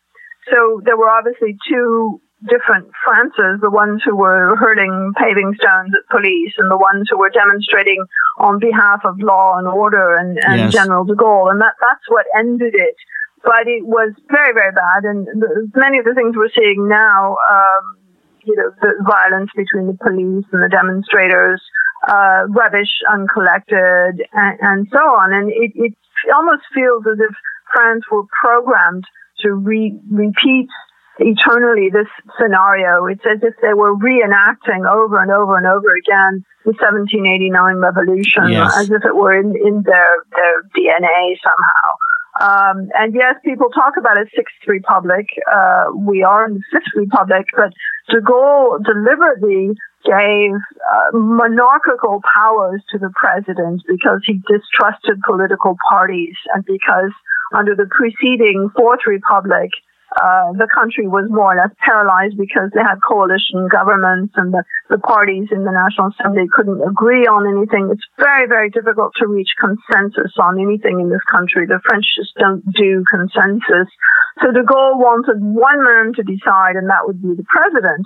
So 0.49 0.81
there 0.85 0.97
were 0.97 1.09
obviously 1.09 1.57
two 1.69 2.21
different 2.49 2.89
Frances, 3.05 3.61
the 3.61 3.69
ones 3.69 4.01
who 4.03 4.15
were 4.15 4.55
hurling 4.57 5.13
paving 5.17 5.53
stones 5.57 5.93
at 5.93 6.09
police 6.09 6.53
and 6.57 6.71
the 6.71 6.77
ones 6.77 7.07
who 7.09 7.17
were 7.17 7.29
demonstrating 7.29 8.03
on 8.37 8.59
behalf 8.59 9.01
of 9.05 9.19
law 9.19 9.57
and 9.57 9.67
order 9.67 10.17
and, 10.17 10.39
and 10.43 10.59
yes. 10.59 10.73
General 10.73 11.05
de 11.05 11.13
Gaulle. 11.13 11.51
And 11.51 11.61
that, 11.61 11.75
that's 11.79 12.05
what 12.07 12.25
ended 12.37 12.73
it. 12.73 12.95
But 13.43 13.67
it 13.67 13.85
was 13.85 14.13
very, 14.29 14.53
very 14.53 14.71
bad. 14.71 15.03
And 15.03 15.25
the, 15.25 15.71
many 15.75 15.97
of 15.97 16.05
the 16.05 16.13
things 16.13 16.35
we're 16.35 16.53
seeing 16.53 16.87
now, 16.87 17.37
um, 17.49 17.97
you 18.43 18.55
know, 18.55 18.71
the 18.81 18.93
violence 19.05 19.51
between 19.55 19.87
the 19.87 19.97
police 20.01 20.45
and 20.51 20.63
the 20.63 20.69
demonstrators, 20.69 21.61
uh, 22.07 22.45
rubbish 22.49 22.89
uncollected, 23.11 24.25
and, 24.33 24.57
and 24.61 24.87
so 24.91 24.97
on. 24.97 25.33
And 25.33 25.49
it, 25.49 25.71
it 25.75 25.93
almost 26.33 26.63
feels 26.73 27.05
as 27.05 27.19
if 27.19 27.35
France 27.73 28.03
were 28.11 28.23
programmed 28.41 29.05
to 29.41 29.53
re- 29.53 29.99
repeat 30.09 30.69
eternally 31.21 31.89
this 31.89 32.09
scenario. 32.39 33.05
It's 33.05 33.23
as 33.25 33.39
if 33.43 33.53
they 33.61 33.73
were 33.73 33.95
reenacting 33.95 34.89
over 34.89 35.21
and 35.21 35.31
over 35.31 35.57
and 35.57 35.67
over 35.67 35.95
again 35.95 36.45
the 36.65 36.73
1789 36.77 37.77
revolution, 37.77 38.49
yes. 38.49 38.77
as 38.77 38.91
if 38.91 39.03
it 39.05 39.15
were 39.15 39.33
in, 39.33 39.55
in 39.55 39.81
their, 39.81 40.25
their 40.35 40.63
DNA 40.75 41.37
somehow. 41.41 41.89
Um, 42.39 42.89
and 42.93 43.13
yes, 43.13 43.35
people 43.43 43.69
talk 43.69 43.97
about 43.97 44.17
a 44.17 44.25
sixth 44.35 44.55
republic. 44.67 45.27
Uh, 45.51 45.85
we 45.97 46.23
are 46.23 46.47
in 46.47 46.55
the 46.55 46.63
fifth 46.71 46.93
republic, 46.95 47.47
but 47.55 47.73
de 48.09 48.21
Gaulle 48.21 48.83
deliberately 48.83 49.75
gave 50.05 50.53
uh, 50.53 51.17
monarchical 51.17 52.21
powers 52.33 52.81
to 52.91 52.97
the 52.97 53.11
president 53.15 53.83
because 53.87 54.21
he 54.25 54.41
distrusted 54.47 55.21
political 55.27 55.77
parties 55.89 56.35
and 56.53 56.65
because 56.65 57.11
under 57.53 57.75
the 57.75 57.85
preceding 57.85 58.69
fourth 58.75 59.01
republic, 59.05 59.71
uh, 60.11 60.51
the 60.59 60.67
country 60.67 61.07
was 61.07 61.31
more 61.31 61.55
or 61.55 61.57
less 61.57 61.71
paralyzed 61.79 62.35
because 62.35 62.67
they 62.75 62.83
had 62.83 62.99
coalition 62.99 63.71
governments 63.71 64.35
and 64.35 64.51
the, 64.51 64.63
the 64.91 64.99
parties 64.99 65.47
in 65.55 65.63
the 65.63 65.71
National 65.71 66.11
Assembly 66.11 66.51
couldn't 66.51 66.83
agree 66.83 67.23
on 67.31 67.47
anything. 67.47 67.87
It's 67.87 68.03
very, 68.19 68.43
very 68.43 68.67
difficult 68.69 69.15
to 69.23 69.27
reach 69.27 69.55
consensus 69.55 70.35
on 70.35 70.59
anything 70.59 70.99
in 70.99 71.07
this 71.07 71.23
country. 71.31 71.63
The 71.63 71.79
French 71.87 72.03
just 72.19 72.35
don't 72.35 72.59
do 72.75 73.07
consensus. 73.07 73.87
So 74.43 74.51
de 74.51 74.67
Gaulle 74.67 74.99
wanted 74.99 75.39
one 75.39 75.79
man 75.79 76.11
to 76.19 76.23
decide, 76.27 76.75
and 76.75 76.91
that 76.91 77.07
would 77.07 77.23
be 77.23 77.31
the 77.31 77.47
president. 77.47 78.03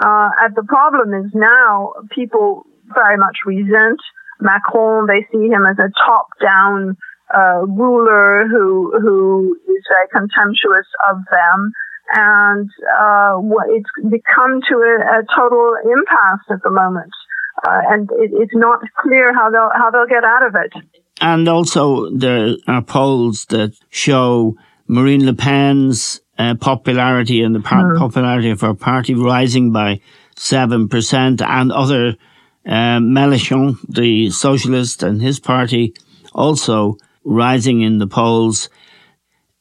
Uh, 0.00 0.32
and 0.40 0.56
the 0.56 0.64
problem 0.64 1.12
is 1.12 1.28
now 1.36 1.92
people 2.16 2.64
very 2.96 3.20
much 3.20 3.44
resent 3.44 4.00
Macron. 4.40 5.06
They 5.06 5.28
see 5.28 5.52
him 5.52 5.68
as 5.68 5.76
a 5.78 5.92
top-down 6.00 6.96
uh, 7.34 7.66
ruler 7.66 8.46
who 8.48 8.92
who 9.00 9.56
is 9.68 9.84
very 9.88 10.08
contemptuous 10.12 10.86
of 11.10 11.16
them, 11.30 11.72
and 12.14 12.70
uh, 13.00 13.40
it's 13.70 13.90
become 14.10 14.60
to 14.68 14.74
a, 14.76 15.20
a, 15.20 15.22
total 15.34 15.74
impasse 15.84 16.46
at 16.50 16.62
the 16.62 16.70
moment. 16.70 17.12
Uh, 17.66 17.80
and 17.90 18.10
it, 18.12 18.30
it's 18.34 18.54
not 18.54 18.80
clear 18.98 19.34
how 19.34 19.50
they'll 19.50 19.70
how 19.74 19.90
they'll 19.90 20.06
get 20.06 20.24
out 20.24 20.46
of 20.46 20.54
it. 20.54 20.72
And 21.20 21.48
also, 21.48 22.10
there 22.10 22.56
are 22.66 22.82
polls 22.82 23.46
that 23.46 23.74
show 23.90 24.56
Marine 24.86 25.24
Le 25.24 25.34
Pen's 25.34 26.20
uh, 26.38 26.54
popularity 26.54 27.42
and 27.42 27.54
the 27.54 27.60
par- 27.60 27.94
mm. 27.94 27.98
popularity 27.98 28.50
of 28.50 28.60
her 28.60 28.74
party 28.74 29.14
rising 29.14 29.72
by 29.72 30.00
seven 30.36 30.88
percent, 30.88 31.40
and 31.40 31.70
other 31.70 32.16
uh, 32.66 32.98
Mélenchon, 32.98 33.76
the 33.88 34.30
socialist, 34.30 35.02
and 35.02 35.20
his 35.20 35.40
party 35.40 35.94
also 36.34 36.96
rising 37.24 37.80
in 37.80 37.98
the 37.98 38.06
polls. 38.06 38.68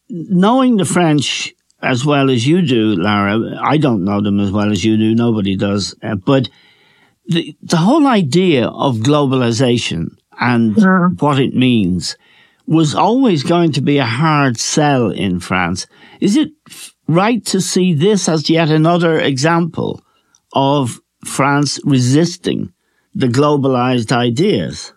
Knowing 0.10 0.78
the 0.78 0.86
French 0.86 1.54
as 1.82 2.06
well 2.06 2.30
as 2.30 2.46
you 2.48 2.62
do, 2.62 2.96
Lara, 2.96 3.58
I 3.62 3.78
don't 3.78 4.04
know 4.04 4.22
them 4.22 4.40
as 4.40 4.52
well 4.52 4.72
as 4.72 4.86
you 4.86 4.98
do. 4.98 5.16
Nobody 5.16 5.56
does. 5.56 5.96
Uh, 6.04 6.16
but 6.16 6.50
the, 7.26 7.56
the 7.62 7.78
whole 7.78 8.08
idea 8.08 8.68
of 8.68 8.98
globalization 8.98 10.18
and 10.40 10.78
yeah. 10.78 11.08
what 11.20 11.40
it 11.40 11.56
means 11.56 12.18
was 12.68 12.96
always 12.96 13.44
going 13.44 13.72
to 13.74 13.82
be 13.82 13.98
a 13.98 14.06
hard 14.06 14.58
sell 14.58 15.12
in 15.12 15.40
France. 15.40 15.88
Is 16.20 16.36
it 16.36 16.52
right 17.08 17.44
to 17.48 17.60
see 17.60 17.94
this 17.94 18.30
as 18.30 18.50
yet 18.50 18.70
another 18.70 19.20
example 19.20 20.02
of 20.54 21.02
France 21.26 21.80
resisting 21.84 22.74
the 23.14 23.28
globalized 23.28 24.12
ideas? 24.12 24.94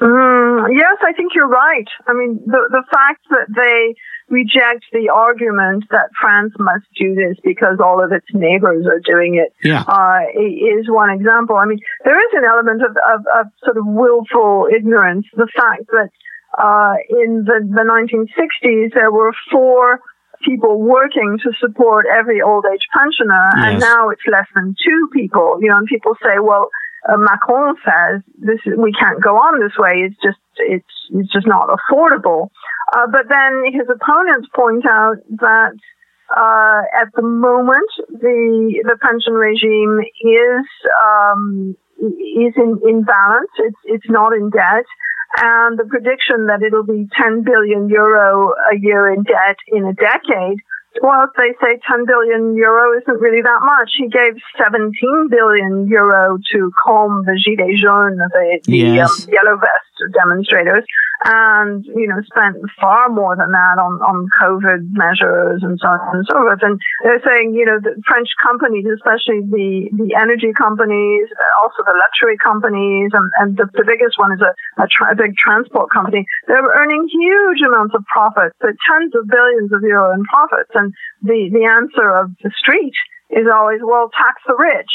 Mm, 0.00 0.35
yes, 0.70 0.96
I 1.02 1.12
think 1.12 1.32
you're 1.34 1.48
right. 1.48 1.88
I 2.06 2.12
mean, 2.12 2.40
the, 2.46 2.68
the 2.70 2.84
fact 2.90 3.24
that 3.30 3.46
they 3.54 3.94
reject 4.28 4.84
the 4.92 5.08
argument 5.12 5.84
that 5.90 6.10
France 6.20 6.52
must 6.58 6.84
do 6.98 7.14
this 7.14 7.36
because 7.44 7.78
all 7.82 8.02
of 8.02 8.12
its 8.12 8.26
neighbors 8.32 8.86
are 8.86 9.00
doing 9.00 9.36
it 9.36 9.54
yeah. 9.62 9.82
uh, 9.86 10.20
is 10.34 10.88
one 10.88 11.10
example. 11.10 11.56
I 11.56 11.66
mean, 11.66 11.78
there 12.04 12.18
is 12.18 12.32
an 12.34 12.44
element 12.44 12.82
of, 12.82 12.96
of, 12.96 13.20
of 13.38 13.46
sort 13.64 13.76
of 13.76 13.84
willful 13.86 14.68
ignorance. 14.74 15.26
The 15.36 15.48
fact 15.54 15.86
that 15.92 16.10
uh, 16.58 16.94
in 17.08 17.44
the, 17.44 17.60
the 17.62 17.86
1960s 17.86 18.94
there 18.94 19.12
were 19.12 19.32
four 19.50 20.00
people 20.44 20.80
working 20.80 21.38
to 21.42 21.52
support 21.60 22.06
every 22.12 22.42
old 22.42 22.64
age 22.72 22.86
pensioner, 22.96 23.50
yes. 23.56 23.64
and 23.64 23.80
now 23.80 24.10
it's 24.10 24.22
less 24.30 24.46
than 24.54 24.74
two 24.84 25.08
people. 25.12 25.58
You 25.60 25.68
know, 25.68 25.78
and 25.78 25.86
people 25.86 26.14
say, 26.22 26.38
well 26.40 26.68
uh, 27.08 27.16
Macron 27.16 27.76
says 27.84 28.22
this 28.38 28.60
is, 28.66 28.74
we 28.76 28.92
can't 28.92 29.22
go 29.22 29.36
on 29.36 29.60
this 29.60 29.76
way. 29.78 30.06
It's 30.06 30.16
just 30.22 30.38
it's 30.58 30.94
it's 31.10 31.32
just 31.32 31.46
not 31.46 31.68
affordable. 31.68 32.50
Uh, 32.94 33.06
but 33.10 33.28
then 33.28 33.64
his 33.72 33.86
opponents 33.88 34.48
point 34.54 34.84
out 34.86 35.16
that 35.40 35.74
uh, 36.34 36.82
at 37.00 37.12
the 37.14 37.22
moment 37.22 37.88
the 38.08 38.82
the 38.84 38.96
pension 39.00 39.34
regime 39.34 40.00
is 40.20 40.66
um, 41.02 41.76
is 41.98 42.54
in, 42.56 42.80
in 42.86 43.02
balance. 43.02 43.50
It's 43.58 43.78
it's 43.84 44.10
not 44.10 44.32
in 44.32 44.50
debt. 44.50 44.86
And 45.38 45.78
the 45.78 45.84
prediction 45.84 46.46
that 46.46 46.62
it'll 46.62 46.86
be 46.86 47.08
10 47.20 47.42
billion 47.42 47.90
euro 47.90 48.54
a 48.72 48.78
year 48.78 49.12
in 49.12 49.22
debt 49.22 49.56
in 49.68 49.84
a 49.84 49.92
decade 49.92 50.60
well, 51.02 51.28
they 51.36 51.54
say 51.62 51.78
10 51.88 52.06
billion 52.06 52.56
euro 52.56 52.98
isn't 52.98 53.20
really 53.20 53.42
that 53.42 53.60
much. 53.62 53.92
He 53.96 54.08
gave 54.08 54.40
17 54.58 55.28
billion 55.30 55.88
euro 55.88 56.38
to 56.52 56.72
calm 56.82 57.24
the 57.24 57.32
Gilets 57.32 57.80
jaunes, 57.80 58.18
the, 58.18 58.60
the 58.64 58.76
yes. 58.76 59.24
um, 59.24 59.32
yellow 59.32 59.56
vest 59.56 60.12
demonstrators 60.14 60.84
and, 61.24 61.84
you 61.86 62.06
know, 62.06 62.20
spent 62.28 62.56
far 62.80 63.08
more 63.08 63.36
than 63.36 63.50
that 63.52 63.80
on, 63.80 63.98
on 64.04 64.28
COVID 64.36 64.92
measures 64.92 65.64
and 65.64 65.78
so 65.80 65.88
on 65.88 66.16
and 66.20 66.26
so 66.28 66.36
forth. 66.36 66.60
And 66.60 66.76
they're 67.02 67.22
saying, 67.24 67.54
you 67.56 67.64
know, 67.64 67.80
the 67.80 67.96
French 68.04 68.28
companies, 68.42 68.84
especially 68.84 69.40
the, 69.48 69.88
the 69.96 70.12
energy 70.12 70.52
companies, 70.52 71.32
uh, 71.32 71.62
also 71.64 71.80
the 71.88 71.96
luxury 71.96 72.36
companies, 72.36 73.16
and, 73.16 73.26
and 73.40 73.56
the, 73.56 73.64
the 73.72 73.88
biggest 73.88 74.20
one 74.20 74.36
is 74.36 74.42
a, 74.44 74.52
a, 74.82 74.86
tra- 74.92 75.12
a 75.12 75.16
big 75.16 75.32
transport 75.40 75.88
company. 75.88 76.26
They're 76.46 76.60
earning 76.60 77.08
huge 77.08 77.64
amounts 77.64 77.96
of 77.96 78.04
profits, 78.12 78.54
so 78.60 78.68
tens 78.84 79.16
of 79.16 79.24
billions 79.26 79.72
of 79.72 79.80
euro 79.80 80.12
in 80.12 80.22
profits. 80.28 80.70
And 80.76 80.92
the, 81.24 81.48
the 81.48 81.64
answer 81.64 82.12
of 82.12 82.36
the 82.44 82.52
street 82.52 82.94
is 83.32 83.48
always, 83.48 83.80
well, 83.82 84.10
tax 84.12 84.42
the 84.46 84.54
rich. 84.54 84.92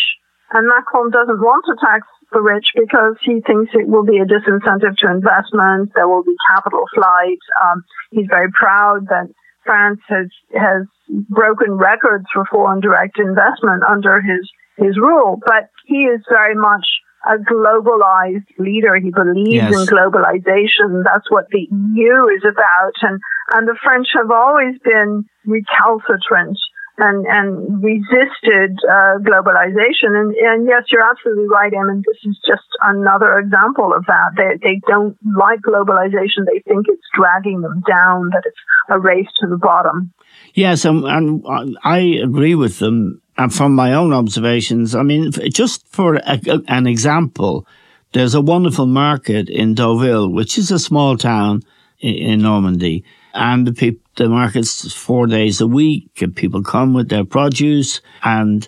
And 0.53 0.67
Macron 0.67 1.11
doesn't 1.11 1.39
want 1.39 1.63
to 1.65 1.75
tax 1.79 2.05
the 2.31 2.41
rich 2.41 2.67
because 2.75 3.15
he 3.23 3.41
thinks 3.41 3.71
it 3.73 3.87
will 3.87 4.05
be 4.05 4.17
a 4.17 4.25
disincentive 4.25 4.97
to 4.97 5.11
investment. 5.11 5.91
There 5.95 6.07
will 6.07 6.23
be 6.23 6.35
capital 6.49 6.83
flight. 6.93 7.39
Um, 7.63 7.83
he's 8.11 8.27
very 8.29 8.51
proud 8.51 9.07
that 9.09 9.29
France 9.65 9.99
has 10.07 10.27
has 10.53 10.87
broken 11.29 11.73
records 11.73 12.25
for 12.33 12.45
foreign 12.45 12.79
direct 12.79 13.19
investment 13.19 13.83
under 13.83 14.21
his 14.21 14.49
his 14.77 14.97
rule. 14.97 15.39
But 15.45 15.69
he 15.85 16.03
is 16.05 16.21
very 16.29 16.55
much 16.55 16.87
a 17.25 17.37
globalized 17.37 18.47
leader. 18.57 18.95
He 18.95 19.11
believes 19.11 19.53
yes. 19.53 19.73
in 19.73 19.85
globalization. 19.85 21.03
That's 21.03 21.29
what 21.29 21.47
the 21.51 21.67
EU 21.69 22.27
is 22.35 22.43
about. 22.43 22.93
And 23.01 23.19
and 23.53 23.67
the 23.67 23.77
French 23.83 24.07
have 24.15 24.31
always 24.31 24.75
been 24.83 25.25
recalcitrant 25.45 26.57
and, 26.97 27.25
and 27.27 27.83
resisted 27.83 28.77
uh, 28.87 29.17
globalization. 29.19 30.13
And, 30.13 30.35
and 30.35 30.67
yes, 30.67 30.83
you're 30.91 31.07
absolutely 31.07 31.47
right, 31.47 31.71
Eamon. 31.71 32.03
This 32.05 32.17
is 32.25 32.39
just 32.45 32.67
another 32.81 33.39
example 33.39 33.93
of 33.93 34.05
that. 34.05 34.31
They, 34.37 34.57
they 34.61 34.81
don't 34.87 35.17
like 35.35 35.61
globalization. 35.61 36.45
They 36.45 36.59
think 36.59 36.85
it's 36.87 37.07
dragging 37.15 37.61
them 37.61 37.81
down, 37.87 38.29
that 38.29 38.43
it's 38.45 38.57
a 38.89 38.99
race 38.99 39.29
to 39.39 39.47
the 39.47 39.57
bottom. 39.57 40.13
Yes, 40.53 40.85
and, 40.85 41.03
and 41.05 41.77
I 41.83 41.99
agree 41.99 42.55
with 42.55 42.79
them. 42.79 43.21
And 43.37 43.53
from 43.53 43.73
my 43.73 43.93
own 43.93 44.13
observations, 44.13 44.93
I 44.93 45.03
mean, 45.03 45.31
just 45.51 45.87
for 45.87 46.15
a, 46.15 46.39
an 46.67 46.85
example, 46.85 47.65
there's 48.11 48.35
a 48.35 48.41
wonderful 48.41 48.85
market 48.85 49.49
in 49.49 49.73
Deauville, 49.73 50.29
which 50.29 50.57
is 50.57 50.69
a 50.69 50.77
small 50.77 51.17
town 51.17 51.61
in 51.99 52.41
Normandy 52.41 53.03
and 53.33 53.65
the 53.65 53.73
people, 53.73 54.00
the 54.15 54.29
market's 54.29 54.93
four 54.93 55.27
days 55.27 55.61
a 55.61 55.67
week 55.67 56.21
and 56.21 56.35
people 56.35 56.63
come 56.63 56.93
with 56.93 57.09
their 57.09 57.25
produce. 57.25 58.01
And 58.23 58.67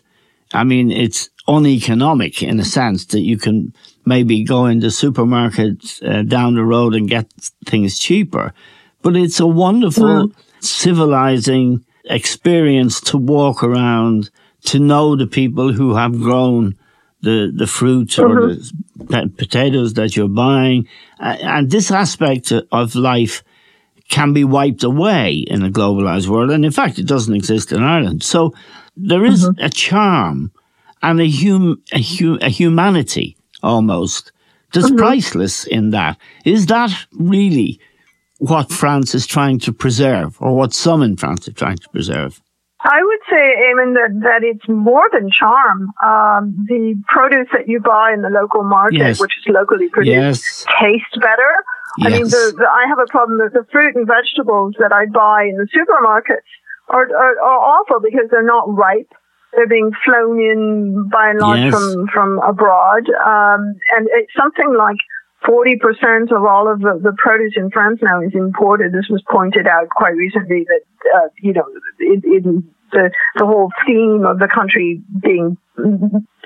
I 0.53 0.63
mean, 0.63 0.91
it's 0.91 1.29
uneconomic 1.47 2.41
in 2.41 2.59
a 2.59 2.65
sense 2.65 3.05
that 3.07 3.21
you 3.21 3.37
can 3.37 3.73
maybe 4.05 4.43
go 4.43 4.65
into 4.65 4.87
supermarkets 4.87 6.03
uh, 6.07 6.23
down 6.23 6.55
the 6.55 6.63
road 6.63 6.95
and 6.95 7.09
get 7.09 7.31
things 7.65 7.99
cheaper. 7.99 8.53
But 9.01 9.15
it's 9.15 9.39
a 9.39 9.47
wonderful, 9.47 10.29
mm. 10.29 10.35
civilizing 10.59 11.83
experience 12.05 13.01
to 13.01 13.17
walk 13.17 13.63
around, 13.63 14.29
to 14.65 14.79
know 14.79 15.15
the 15.15 15.27
people 15.27 15.73
who 15.73 15.95
have 15.95 16.19
grown 16.19 16.75
the, 17.21 17.51
the 17.53 17.67
fruits 17.67 18.17
mm-hmm. 18.17 18.37
or 18.37 19.21
the 19.21 19.29
potatoes 19.29 19.93
that 19.93 20.15
you're 20.15 20.27
buying. 20.27 20.87
And 21.19 21.69
this 21.69 21.91
aspect 21.91 22.51
of 22.51 22.95
life 22.95 23.43
can 24.13 24.31
be 24.31 24.43
wiped 24.43 24.83
away 24.83 25.33
in 25.33 25.63
a 25.63 25.71
globalized 25.71 26.27
world. 26.27 26.51
And 26.51 26.63
in 26.63 26.71
fact, 26.71 26.99
it 26.99 27.07
doesn't 27.07 27.33
exist 27.33 27.71
in 27.71 27.81
Ireland. 27.81 28.21
So 28.21 28.53
there 28.95 29.25
is 29.25 29.43
mm-hmm. 29.43 29.65
a 29.65 29.69
charm 29.69 30.51
and 31.01 31.19
a, 31.19 31.27
hum, 31.27 31.81
a, 31.91 31.99
hu- 31.99 32.37
a 32.39 32.49
humanity 32.49 33.35
almost 33.63 34.31
that's 34.71 34.85
mm-hmm. 34.85 34.97
priceless 34.97 35.65
in 35.65 35.89
that. 35.89 36.19
Is 36.45 36.67
that 36.67 36.91
really 37.13 37.79
what 38.37 38.71
France 38.71 39.15
is 39.15 39.25
trying 39.25 39.57
to 39.61 39.73
preserve 39.73 40.37
or 40.39 40.55
what 40.55 40.73
some 40.73 41.01
in 41.01 41.17
France 41.17 41.47
are 41.47 41.53
trying 41.53 41.77
to 41.77 41.89
preserve? 41.89 42.39
I 42.81 43.01
would 43.01 43.19
say, 43.31 43.43
Eamon, 43.65 43.93
that, 43.95 44.19
that 44.23 44.43
it's 44.43 44.67
more 44.67 45.09
than 45.11 45.31
charm. 45.31 45.91
Um, 46.03 46.65
the 46.67 47.01
produce 47.07 47.47
that 47.53 47.67
you 47.67 47.79
buy 47.79 48.13
in 48.13 48.21
the 48.21 48.29
local 48.29 48.63
market, 48.63 48.97
yes. 48.97 49.19
which 49.19 49.31
is 49.39 49.45
locally 49.47 49.89
produced, 49.89 50.11
yes. 50.13 50.65
tastes 50.79 51.17
better. 51.17 51.63
Yes. 51.97 52.07
I 52.07 52.09
mean, 52.09 52.23
the, 52.25 52.53
the, 52.57 52.67
I 52.67 52.87
have 52.87 52.99
a 52.99 53.05
problem 53.09 53.37
that 53.39 53.53
the 53.53 53.65
fruit 53.71 53.95
and 53.95 54.07
vegetables 54.07 54.73
that 54.79 54.91
I 54.91 55.05
buy 55.05 55.45
in 55.45 55.57
the 55.57 55.67
supermarkets 55.69 56.49
are, 56.89 57.05
are, 57.05 57.39
are 57.39 57.59
awful 57.79 57.99
because 58.01 58.29
they're 58.31 58.45
not 58.45 58.65
ripe. 58.73 59.11
They're 59.55 59.67
being 59.67 59.91
flown 60.03 60.39
in 60.39 61.09
by 61.11 61.29
and 61.29 61.39
large 61.39 61.59
yes. 61.59 61.73
from, 61.73 62.07
from 62.11 62.39
abroad. 62.39 63.05
Um, 63.13 63.77
and 63.93 64.09
it's 64.09 64.33
something 64.35 64.73
like 64.75 64.97
40% 65.45 66.31
of 66.31 66.43
all 66.45 66.71
of 66.71 66.79
the, 66.79 66.99
the, 67.03 67.13
produce 67.17 67.53
in 67.55 67.69
France 67.69 67.99
now 68.01 68.21
is 68.21 68.33
imported. 68.33 68.91
This 68.91 69.09
was 69.09 69.21
pointed 69.29 69.67
out 69.67 69.89
quite 69.89 70.15
recently 70.15 70.65
that, 70.65 70.81
uh, 71.15 71.27
you 71.41 71.53
know, 71.53 71.67
in, 71.99 72.21
in 72.25 72.73
the, 72.93 73.11
the 73.35 73.45
whole 73.45 73.71
theme 73.85 74.25
of 74.25 74.39
the 74.39 74.47
country 74.47 75.01
being 75.21 75.57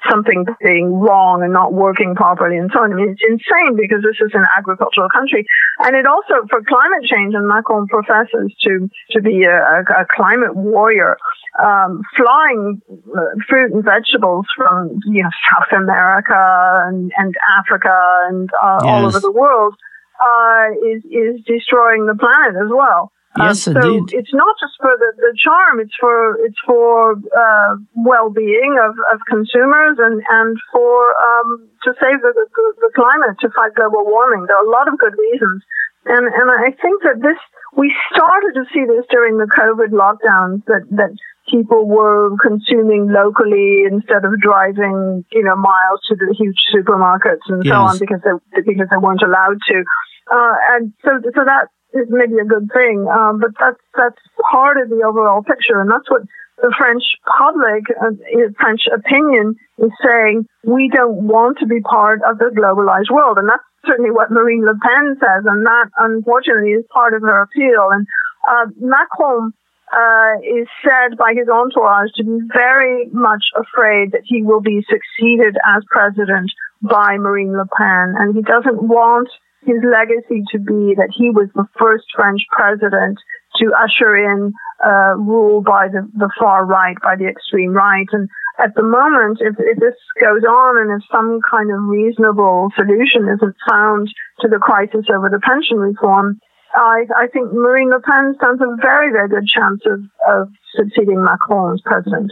something 0.10 0.46
being 0.64 0.94
wrong 0.94 1.44
and 1.44 1.52
not 1.52 1.74
working 1.74 2.16
properly 2.16 2.58
and 2.58 2.72
so 2.74 2.80
on. 2.80 2.94
I 2.94 2.96
mean, 2.96 3.10
it's 3.10 3.22
insane 3.28 3.76
because 3.76 4.02
this 4.02 4.16
is 4.24 4.32
an 4.34 4.46
agricultural 4.58 5.10
country. 5.10 5.46
And 5.80 5.96
it 5.96 6.06
also, 6.06 6.48
for 6.50 6.62
climate 6.64 7.04
change, 7.04 7.36
and 7.36 7.48
Macron 7.48 7.88
professes 7.88 8.56
to, 8.62 8.90
to 9.12 9.22
be 9.22 9.44
a, 9.44 9.84
a 9.84 10.06
climate 10.10 10.56
warrior, 10.56 11.18
um, 11.62 12.02
flying 12.16 12.82
uh, 12.88 13.36
fruit 13.50 13.74
and 13.74 13.84
vegetables 13.84 14.46
from, 14.56 15.00
you 15.08 15.24
know, 15.24 15.30
South 15.52 15.72
America 15.76 16.88
and, 16.88 17.12
and 17.18 17.36
Africa 17.60 17.98
and 18.30 18.50
uh, 18.64 18.80
yes. 18.82 18.90
all 18.90 19.06
over 19.06 19.20
the 19.20 19.32
world, 19.32 19.76
uh, 20.24 20.66
is, 20.88 21.04
is 21.06 21.44
destroying 21.46 22.06
the 22.06 22.16
planet 22.16 22.56
as 22.56 22.70
well. 22.72 23.12
Yes, 23.38 23.68
um, 23.68 23.74
so 23.74 23.82
indeed. 23.82 24.18
it's 24.18 24.34
not 24.34 24.56
just 24.60 24.74
for 24.82 24.94
the, 24.98 25.10
the 25.18 25.34
charm; 25.38 25.80
it's 25.80 25.94
for 26.00 26.38
it's 26.42 26.58
for 26.66 27.14
uh, 27.14 27.72
well-being 27.96 28.78
of, 28.82 28.98
of 29.14 29.22
consumers 29.30 29.98
and 30.02 30.22
and 30.30 30.58
for 30.72 31.14
um, 31.22 31.70
to 31.84 31.94
save 32.02 32.22
the, 32.22 32.34
the, 32.34 32.46
the 32.82 32.92
climate, 32.96 33.38
to 33.42 33.50
fight 33.54 33.76
global 33.76 34.06
warming. 34.06 34.46
There 34.48 34.58
are 34.58 34.66
a 34.66 34.70
lot 34.70 34.88
of 34.88 34.98
good 34.98 35.14
reasons, 35.14 35.62
and 36.06 36.26
and 36.26 36.48
I 36.50 36.74
think 36.82 37.04
that 37.04 37.22
this 37.22 37.38
we 37.78 37.94
started 38.10 38.58
to 38.58 38.66
see 38.74 38.86
this 38.90 39.06
during 39.10 39.38
the 39.38 39.48
COVID 39.48 39.94
lockdowns 39.94 40.66
that 40.66 40.90
that 40.98 41.14
people 41.50 41.88
were 41.88 42.36
consuming 42.42 43.08
locally 43.14 43.86
instead 43.86 44.26
of 44.26 44.34
driving 44.42 45.24
you 45.32 45.44
know 45.44 45.56
miles 45.56 46.02
to 46.10 46.16
the 46.16 46.34
huge 46.34 46.58
supermarkets 46.74 47.46
and 47.48 47.64
yes. 47.64 47.74
so 47.74 47.82
on 47.82 48.00
because 48.00 48.22
they 48.26 48.62
because 48.66 48.88
they 48.90 48.98
weren't 48.98 49.22
allowed 49.22 49.62
to. 49.70 49.84
Uh, 50.28 50.56
and 50.76 50.94
so, 51.06 51.12
so 51.24 51.42
that 51.46 51.72
is 51.94 52.08
maybe 52.10 52.38
a 52.40 52.46
good 52.46 52.70
thing, 52.74 53.08
um, 53.08 53.40
but 53.40 53.52
that's 53.60 53.80
that's 53.96 54.22
part 54.52 54.78
of 54.78 54.90
the 54.90 55.04
overall 55.08 55.44
picture, 55.44 55.80
and 55.80 55.90
that's 55.90 56.10
what 56.10 56.24
the 56.58 56.74
French 56.78 57.04
public, 57.26 57.86
uh, 58.02 58.12
French 58.60 58.82
opinion, 58.94 59.56
is 59.78 59.92
saying. 60.04 60.46
We 60.64 60.90
don't 60.90 61.28
want 61.28 61.60
to 61.60 61.68
be 61.68 61.82
part 61.82 62.22
of 62.28 62.40
the 62.40 62.52
globalized 62.52 63.14
world, 63.14 63.38
and 63.38 63.48
that's 63.48 63.64
certainly 63.86 64.12
what 64.12 64.32
Marine 64.32 64.66
Le 64.66 64.74
Pen 64.74 65.16
says, 65.20 65.46
and 65.46 65.66
that 65.66 65.90
unfortunately 65.98 66.72
is 66.72 66.86
part 66.92 67.14
of 67.14 67.22
her 67.22 67.42
appeal. 67.44 67.90
And 67.92 68.08
uh, 68.50 68.66
Macron 68.80 69.54
uh, 69.94 70.34
is 70.44 70.68
said 70.84 71.18
by 71.18 71.34
his 71.34 71.48
entourage 71.48 72.12
to 72.18 72.24
be 72.24 72.40
very 72.54 73.08
much 73.14 73.46
afraid 73.56 74.12
that 74.12 74.26
he 74.26 74.42
will 74.42 74.62
be 74.62 74.86
succeeded 74.90 75.56
as 75.64 75.84
president 75.90 76.52
by 76.82 77.18
Marine 77.18 77.56
Le 77.56 77.66
Pen, 77.66 78.16
and 78.18 78.36
he 78.36 78.42
doesn't 78.42 78.84
want 78.84 79.30
his 79.68 79.84
legacy 79.84 80.42
to 80.52 80.58
be 80.58 80.96
that 80.96 81.12
he 81.12 81.30
was 81.30 81.50
the 81.54 81.68
first 81.78 82.06
French 82.16 82.42
president 82.52 83.20
to 83.60 83.76
usher 83.76 84.16
in 84.16 84.54
uh, 84.86 85.14
rule 85.20 85.62
by 85.62 85.88
the, 85.88 86.08
the 86.16 86.30
far 86.40 86.66
right, 86.66 86.96
by 87.04 87.16
the 87.16 87.28
extreme 87.28 87.72
right. 87.72 88.08
And 88.12 88.30
at 88.60 88.74
the 88.76 88.84
moment, 88.84 89.40
if, 89.42 89.56
if 89.60 89.78
this 89.80 90.00
goes 90.20 90.44
on 90.48 90.78
and 90.80 90.90
if 90.96 91.06
some 91.12 91.40
kind 91.44 91.70
of 91.72 91.84
reasonable 91.84 92.72
solution 92.76 93.28
isn't 93.28 93.56
found 93.70 94.08
to 94.42 94.48
the 94.48 94.58
crisis 94.58 95.06
over 95.14 95.30
the 95.30 95.42
pension 95.44 95.78
reform, 95.78 96.40
I, 96.74 97.06
I 97.16 97.28
think 97.28 97.52
Marine 97.52 97.90
Le 97.90 98.02
Pen 98.02 98.36
stands 98.38 98.62
a 98.62 98.78
very, 98.82 99.12
very 99.12 99.30
good 99.30 99.48
chance 99.48 99.82
of, 99.86 100.02
of 100.30 100.50
succeeding 100.76 101.24
Macron 101.24 101.74
as 101.74 101.82
president. 101.84 102.32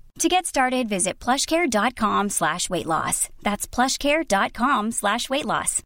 To 0.19 0.29
get 0.29 0.45
started, 0.45 0.87
visit 0.87 1.19
plushcare.com 1.19 2.29
slash 2.29 2.69
weight 2.69 2.85
loss. 2.85 3.29
That's 3.41 3.67
plushcare.com 3.67 4.91
slash 4.91 5.29
weight 5.29 5.45
loss. 5.45 5.81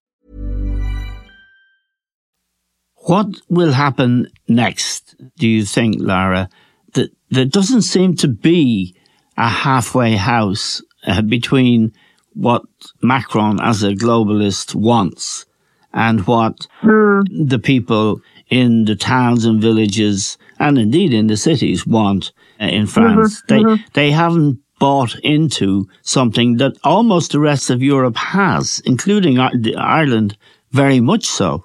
What 3.07 3.27
will 3.49 3.71
happen 3.71 4.27
next, 4.47 5.15
do 5.37 5.47
you 5.47 5.63
think, 5.63 5.97
Lara? 5.99 6.49
That 6.93 7.11
there 7.29 7.45
doesn't 7.45 7.83
seem 7.83 8.15
to 8.17 8.27
be 8.27 8.95
a 9.37 9.47
halfway 9.47 10.15
house 10.15 10.81
uh, 11.05 11.21
between 11.21 11.93
what 12.33 12.63
Macron 13.01 13.59
as 13.61 13.83
a 13.83 13.93
globalist 13.93 14.75
wants 14.75 15.45
and 15.93 16.25
what 16.27 16.67
mm. 16.81 17.23
the 17.29 17.59
people 17.59 18.21
in 18.49 18.85
the 18.85 18.95
towns 18.95 19.45
and 19.45 19.61
villages 19.61 20.37
and 20.59 20.77
indeed 20.77 21.13
in 21.13 21.27
the 21.27 21.37
cities 21.37 21.85
want 21.87 22.31
in 22.59 22.87
France. 22.87 23.41
Mm-hmm, 23.41 23.53
they 23.53 23.63
mm-hmm. 23.63 23.83
they 23.93 24.11
haven't 24.11 24.59
bought 24.79 25.15
into 25.19 25.87
something 26.01 26.57
that 26.57 26.73
almost 26.83 27.31
the 27.31 27.39
rest 27.39 27.69
of 27.69 27.81
Europe 27.81 28.17
has, 28.17 28.81
including 28.85 29.39
Ireland, 29.39 30.37
very 30.71 30.99
much 30.99 31.25
so. 31.25 31.63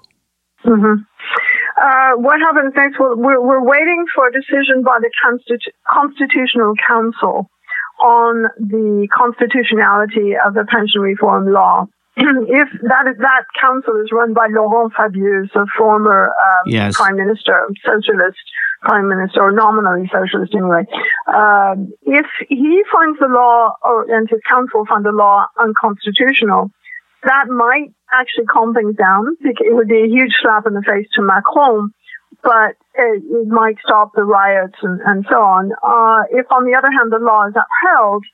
Mm-hmm. 0.65 1.03
Uh, 1.81 2.11
what 2.17 2.39
happens 2.39 2.73
next? 2.75 2.99
Well, 2.99 3.15
we're, 3.15 3.41
we're 3.41 3.63
waiting 3.63 4.05
for 4.13 4.27
a 4.27 4.31
decision 4.31 4.83
by 4.83 4.99
the 5.01 5.09
Constitu- 5.25 5.73
Constitutional 5.89 6.73
Council 6.87 7.49
on 8.01 8.45
the 8.57 9.07
constitutionality 9.13 10.33
of 10.37 10.53
the 10.53 10.65
pension 10.69 11.01
reform 11.01 11.51
law. 11.51 11.87
if 12.17 12.67
that 12.83 13.05
that 13.19 13.43
council 13.59 13.95
is 14.03 14.11
run 14.11 14.33
by 14.33 14.47
Laurent 14.49 14.93
Fabius, 14.93 15.49
a 15.55 15.65
former 15.77 16.27
um, 16.27 16.63
yes. 16.65 16.95
prime 16.95 17.15
minister, 17.15 17.67
socialist 17.85 18.37
prime 18.81 19.07
minister, 19.07 19.41
or 19.41 19.51
nominally 19.51 20.09
socialist 20.11 20.53
anyway, 20.53 20.83
uh, 21.27 21.75
if 22.03 22.25
he 22.49 22.83
finds 22.91 23.19
the 23.19 23.27
law, 23.27 23.75
or 23.83 24.09
and 24.09 24.29
his 24.29 24.39
council 24.49 24.85
find 24.87 25.05
the 25.05 25.11
law 25.11 25.45
unconstitutional, 25.59 26.71
that 27.23 27.47
might 27.47 27.93
actually 28.11 28.45
calm 28.45 28.73
things 28.73 28.95
down. 28.95 29.37
It 29.41 29.73
would 29.73 29.87
be 29.87 30.03
a 30.03 30.07
huge 30.07 30.33
slap 30.41 30.65
in 30.65 30.73
the 30.73 30.81
face 30.81 31.07
to 31.15 31.21
Macron, 31.21 31.93
but 32.43 32.75
it, 32.95 33.23
it 33.23 33.47
might 33.47 33.77
stop 33.85 34.11
the 34.15 34.23
riots 34.23 34.75
and, 34.81 34.99
and 35.05 35.25
so 35.29 35.37
on. 35.37 35.71
Uh, 35.83 36.23
if, 36.31 36.45
on 36.51 36.65
the 36.65 36.75
other 36.75 36.89
hand, 36.91 37.11
the 37.11 37.19
law 37.19 37.47
is 37.47 37.53
upheld, 37.53 38.25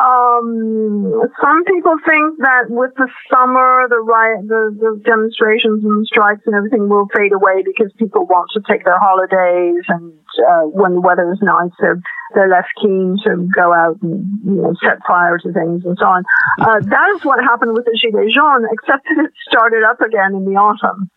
Um, 0.00 1.20
some 1.36 1.64
people 1.64 2.00
think 2.08 2.40
that 2.40 2.72
with 2.72 2.96
the 2.96 3.08
summer, 3.28 3.84
the 3.92 4.00
riot, 4.00 4.48
the, 4.48 4.72
the 4.72 4.96
demonstrations 5.04 5.84
and 5.84 6.06
strikes 6.06 6.40
and 6.46 6.56
everything 6.56 6.88
will 6.88 7.12
fade 7.14 7.32
away 7.32 7.60
because 7.60 7.92
people 8.00 8.24
want 8.24 8.48
to 8.56 8.64
take 8.64 8.84
their 8.88 8.98
holidays 8.98 9.84
and 9.88 10.16
uh, 10.48 10.64
when 10.64 10.96
the 10.96 11.00
weather 11.00 11.30
is 11.30 11.38
nice, 11.42 11.70
they're, 11.78 12.00
they're 12.32 12.48
less 12.48 12.64
keen 12.80 13.20
to 13.28 13.44
go 13.54 13.74
out 13.74 14.00
and 14.00 14.24
you 14.40 14.64
know 14.64 14.72
set 14.80 14.96
fire 15.06 15.36
to 15.36 15.52
things 15.52 15.84
and 15.84 15.98
so 16.00 16.08
on. 16.08 16.24
Uh, 16.56 16.80
that 16.88 17.08
is 17.14 17.24
what 17.24 17.44
happened 17.44 17.76
with 17.76 17.84
the 17.84 17.92
Gilets 17.92 18.32
jaunes, 18.32 18.64
except 18.72 19.04
that 19.04 19.28
it 19.28 19.32
started 19.44 19.84
up 19.84 20.00
again 20.00 20.32
in 20.32 20.48
the 20.48 20.56
autumn. 20.56 21.10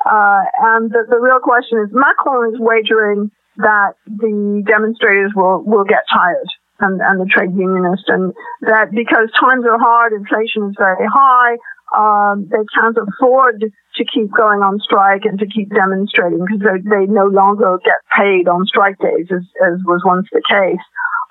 Uh, 0.00 0.48
and 0.72 0.90
the, 0.90 1.04
the 1.12 1.20
real 1.20 1.40
question 1.40 1.76
is, 1.84 1.92
Macron 1.92 2.54
is 2.54 2.60
wagering 2.60 3.30
that 3.58 4.00
the 4.08 4.64
demonstrators 4.66 5.32
will 5.36 5.62
will 5.62 5.84
get 5.84 6.08
tired 6.08 6.48
and, 6.80 7.00
and 7.00 7.20
the 7.20 7.26
trade 7.26 7.54
unionists, 7.54 8.06
and 8.08 8.32
that 8.62 8.90
because 8.90 9.30
times 9.38 9.64
are 9.64 9.78
hard, 9.78 10.12
inflation 10.12 10.70
is 10.70 10.76
very 10.78 11.06
high, 11.06 11.56
um, 11.94 12.48
they 12.50 12.64
can't 12.74 12.96
afford 12.96 13.60
to 13.60 14.04
keep 14.12 14.32
going 14.32 14.60
on 14.60 14.80
strike 14.80 15.24
and 15.24 15.38
to 15.38 15.46
keep 15.46 15.70
demonstrating 15.70 16.42
because 16.42 16.60
they, 16.60 16.82
they 16.82 17.06
no 17.06 17.26
longer 17.26 17.78
get 17.84 18.02
paid 18.16 18.48
on 18.48 18.66
strike 18.66 18.98
days 18.98 19.26
as, 19.30 19.44
as 19.62 19.78
was 19.86 20.02
once 20.04 20.26
the 20.32 20.42
case. 20.48 20.82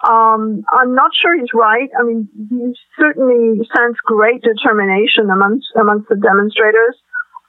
Um, 0.03 0.63
I'm 0.71 0.95
not 0.95 1.11
sure 1.15 1.35
he's 1.39 1.53
right. 1.53 1.89
I 1.97 2.03
mean, 2.03 2.27
he 2.49 2.75
certainly 2.99 3.59
sense 3.75 3.97
great 4.03 4.43
determination 4.43 5.29
amongst 5.29 5.67
amongst 5.79 6.09
the 6.09 6.15
demonstrators. 6.15 6.95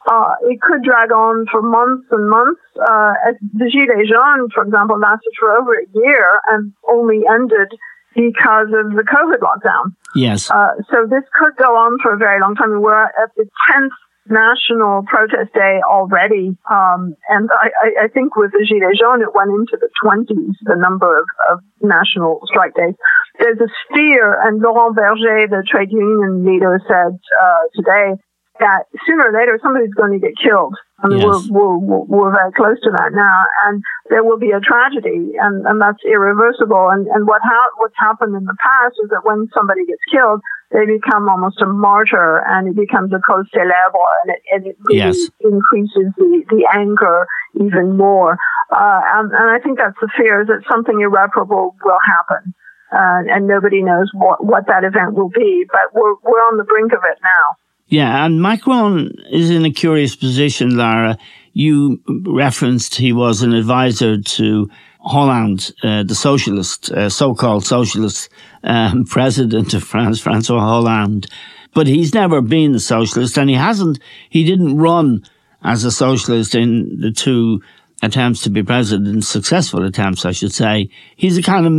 Uh, 0.06 0.34
it 0.42 0.60
could 0.60 0.82
drag 0.82 1.10
on 1.12 1.46
for 1.50 1.62
months 1.62 2.06
and 2.10 2.28
months. 2.28 2.60
Uh, 2.76 3.12
the 3.54 3.70
Gilets 3.72 4.08
jaunes, 4.08 4.52
for 4.52 4.64
example, 4.64 4.98
lasted 4.98 5.32
for 5.38 5.52
over 5.56 5.74
a 5.74 5.86
year 5.94 6.40
and 6.48 6.72
only 6.90 7.22
ended 7.28 7.72
because 8.14 8.68
of 8.68 8.92
the 8.92 9.02
COVID 9.02 9.40
lockdown. 9.40 9.96
Yes. 10.14 10.50
Uh, 10.50 10.76
so 10.90 11.06
this 11.08 11.24
could 11.32 11.56
go 11.56 11.74
on 11.74 11.98
for 12.02 12.14
a 12.14 12.18
very 12.18 12.40
long 12.40 12.54
time. 12.54 12.80
We're 12.80 13.04
at 13.04 13.32
the 13.36 13.48
10th 13.72 13.96
national 14.28 15.04
protest 15.04 15.52
day 15.52 15.80
already. 15.88 16.56
Um, 16.70 17.16
and 17.28 17.48
I, 17.52 18.04
I, 18.04 18.08
think 18.08 18.36
with 18.36 18.52
the 18.52 18.64
Gilets 18.64 19.00
jaunes, 19.00 19.22
it 19.22 19.34
went 19.34 19.50
into 19.50 19.76
the 19.76 19.90
20s, 20.02 20.56
the 20.64 20.76
number 20.76 21.18
of, 21.18 21.26
of 21.50 21.60
national 21.82 22.40
strike 22.46 22.74
days. 22.74 22.94
There's 23.38 23.58
a 23.60 23.68
fear, 23.92 24.40
and 24.46 24.62
Laurent 24.62 24.96
Berger, 24.96 25.48
the 25.48 25.64
trade 25.68 25.92
union 25.92 26.44
leader, 26.46 26.80
said 26.88 27.18
uh, 27.18 27.64
today 27.74 28.14
that 28.60 28.86
sooner 29.06 29.28
or 29.28 29.32
later 29.32 29.58
somebody's 29.62 29.94
going 29.94 30.12
to 30.12 30.22
get 30.22 30.38
killed. 30.38 30.74
I 31.02 31.08
mean, 31.08 31.20
yes. 31.20 31.48
we're, 31.50 31.76
we're, 31.76 32.06
we're 32.06 32.32
very 32.32 32.52
close 32.52 32.80
to 32.80 32.90
that 32.96 33.12
now, 33.12 33.42
and 33.66 33.82
there 34.08 34.24
will 34.24 34.38
be 34.38 34.52
a 34.52 34.60
tragedy, 34.60 35.34
and, 35.36 35.66
and 35.66 35.80
that's 35.80 35.98
irreversible. 36.06 36.88
And, 36.88 37.06
and 37.08 37.26
what 37.26 37.42
ha- 37.42 37.74
what's 37.76 37.98
happened 37.98 38.36
in 38.36 38.44
the 38.44 38.56
past 38.62 38.94
is 39.02 39.10
that 39.10 39.20
when 39.24 39.48
somebody 39.52 39.84
gets 39.84 40.00
killed, 40.10 40.40
they 40.70 40.86
become 40.86 41.28
almost 41.28 41.60
a 41.60 41.66
martyr, 41.66 42.42
and 42.46 42.68
it 42.68 42.76
becomes 42.76 43.12
a 43.12 43.20
cause 43.20 43.44
célèbre, 43.52 44.06
and 44.22 44.32
it, 44.32 44.42
and 44.52 44.66
it 44.66 44.76
really 44.86 44.98
yes. 44.98 45.18
increases 45.40 46.14
the, 46.16 46.44
the 46.48 46.66
anger 46.72 47.26
even 47.60 47.96
more. 47.96 48.38
Uh, 48.70 49.00
and, 49.18 49.32
and 49.32 49.50
I 49.50 49.58
think 49.58 49.78
that's 49.78 49.98
the 50.00 50.08
fear 50.16 50.42
is 50.42 50.46
that 50.46 50.62
something 50.70 51.00
irreparable 51.00 51.76
will 51.84 52.00
happen. 52.06 52.54
Uh, 52.92 53.26
and 53.34 53.48
nobody 53.48 53.82
knows 53.82 54.08
what, 54.14 54.44
what 54.44 54.68
that 54.68 54.84
event 54.84 55.14
will 55.14 55.28
be, 55.28 55.66
but 55.70 55.92
we're, 55.92 56.14
we're 56.22 56.46
on 56.46 56.56
the 56.56 56.64
brink 56.64 56.92
of 56.92 57.02
it 57.02 57.18
now. 57.20 57.58
Yeah, 57.94 58.26
and 58.26 58.42
Macron 58.42 59.12
is 59.30 59.50
in 59.50 59.64
a 59.64 59.70
curious 59.70 60.16
position, 60.16 60.76
Lara. 60.76 61.16
You 61.52 62.00
referenced 62.26 62.96
he 62.96 63.12
was 63.12 63.42
an 63.42 63.54
advisor 63.54 64.20
to 64.20 64.68
Hollande, 64.98 65.70
uh, 65.84 66.02
the 66.02 66.16
socialist, 66.16 66.90
uh, 66.90 67.08
so-called 67.08 67.64
socialist 67.64 68.30
um, 68.64 69.04
president 69.08 69.74
of 69.74 69.84
France, 69.84 70.18
Francois 70.18 70.58
Hollande. 70.58 71.28
But 71.72 71.86
he's 71.86 72.12
never 72.12 72.40
been 72.40 72.74
a 72.74 72.80
socialist, 72.80 73.38
and 73.38 73.48
he 73.48 73.54
hasn't. 73.54 74.00
He 74.28 74.42
didn't 74.42 74.76
run 74.76 75.22
as 75.62 75.84
a 75.84 75.92
socialist 75.92 76.56
in 76.56 76.98
the 77.00 77.12
two 77.12 77.62
attempts 78.02 78.42
to 78.42 78.50
be 78.50 78.64
president, 78.64 79.24
successful 79.24 79.84
attempts, 79.84 80.24
I 80.24 80.32
should 80.32 80.52
say. 80.52 80.90
He's 81.14 81.38
a 81.38 81.42
kind 81.42 81.64
of 81.64 81.74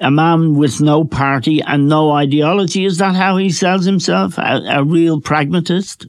a 0.00 0.10
man 0.10 0.54
with 0.54 0.80
no 0.80 1.04
party 1.04 1.60
and 1.60 1.88
no 1.88 2.12
ideology. 2.12 2.84
Is 2.84 2.98
that 2.98 3.14
how 3.14 3.36
he 3.36 3.50
sells 3.50 3.84
himself? 3.84 4.38
A, 4.38 4.62
a 4.68 4.84
real 4.84 5.20
pragmatist? 5.20 6.06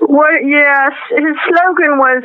Well, 0.00 0.42
yes. 0.44 0.92
His 1.10 1.36
slogan 1.48 1.98
was 1.98 2.22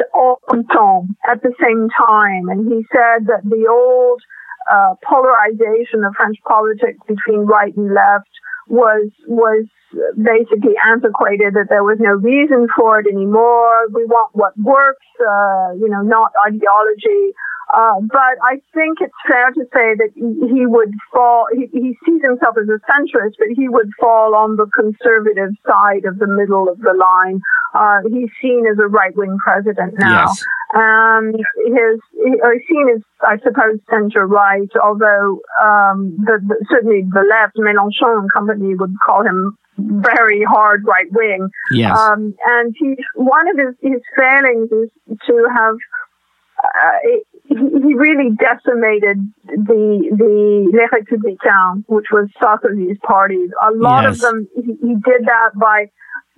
temps 0.72 1.14
at 1.30 1.42
the 1.42 1.54
same 1.62 1.90
time. 1.98 2.50
And 2.50 2.72
he 2.72 2.86
said 2.92 3.28
that 3.28 3.42
the 3.44 3.68
old 3.70 4.22
uh, 4.72 4.96
polarization 5.04 6.04
of 6.04 6.14
French 6.16 6.38
politics 6.48 7.00
between 7.08 7.46
right 7.46 7.76
and 7.76 7.94
left 7.94 8.30
was, 8.68 9.10
was 9.28 9.66
basically 10.16 10.76
antiquated, 10.86 11.56
that 11.56 11.68
there 11.70 11.84
was 11.84 11.98
no 12.00 12.12
reason 12.12 12.68
for 12.78 13.00
it 13.00 13.08
anymore. 13.08 13.88
We 13.94 14.06
want 14.06 14.36
what 14.36 14.58
works, 14.58 15.06
uh, 15.20 15.74
you 15.80 15.90
know, 15.90 16.02
not 16.02 16.32
ideology. 16.46 17.34
Uh, 17.74 18.02
but 18.12 18.36
I 18.44 18.60
think 18.74 19.00
it's 19.00 19.14
fair 19.28 19.52
to 19.52 19.64
say 19.74 19.96
that 19.96 20.12
he 20.16 20.66
would 20.66 20.92
fall, 21.14 21.48
he, 21.54 21.68
he, 21.72 21.98
sees 22.06 22.22
himself 22.22 22.56
as 22.62 22.68
a 22.68 22.80
centrist, 22.92 23.36
but 23.40 23.48
he 23.56 23.70
would 23.70 23.90
fall 24.00 24.36
on 24.36 24.58
the 24.58 24.68
conservative 24.76 25.52
side 25.66 26.04
of 26.06 26.20
the 26.20 26.28
middle 26.28 26.68
of 26.68 26.80
the 26.80 26.94
line. 26.94 27.40
Uh, 27.74 28.02
he's 28.10 28.30
seen 28.42 28.66
as 28.70 28.78
a 28.78 28.88
right 28.88 29.16
wing 29.16 29.38
president 29.44 29.94
now. 29.98 30.26
Yes. 30.28 30.44
And 30.74 31.36
his, 31.36 32.00
he's 32.12 32.68
seen 32.68 32.90
as, 32.96 33.02
I 33.22 33.38
suppose, 33.38 33.80
center 33.90 34.28
right, 34.28 34.70
although, 34.84 35.40
um, 35.64 36.18
the, 36.26 36.40
the, 36.46 36.66
certainly 36.70 37.04
the 37.14 37.24
left, 37.30 37.56
Mélenchon 37.56 38.20
and 38.20 38.34
company 38.34 38.76
would 38.76 38.96
call 39.06 39.24
him 39.24 39.58
very 39.78 40.44
hard 40.44 40.84
right 40.86 41.12
wing. 41.12 41.50
Yes. 41.72 41.98
Um, 41.98 42.36
and 42.46 42.76
he, 42.78 42.98
one 43.16 43.48
of 43.48 43.58
his, 43.58 43.76
his 43.82 44.02
failings 44.18 44.70
is 44.72 44.90
to 45.28 45.48
have, 45.56 45.76
uh, 46.64 47.20
he 47.52 47.94
really 47.96 48.32
decimated 48.32 49.20
the 49.44 49.84
the 50.16 50.72
Les 50.72 50.88
Républicains, 50.88 51.84
which 51.88 52.08
was 52.12 52.30
Sarkozy's 52.42 52.98
party. 53.04 53.48
A 53.62 53.72
lot 53.76 54.04
yes. 54.04 54.16
of 54.16 54.22
them, 54.22 54.48
he, 54.56 54.74
he, 54.80 54.94
did 54.96 55.28
that 55.28 55.52
by 55.60 55.92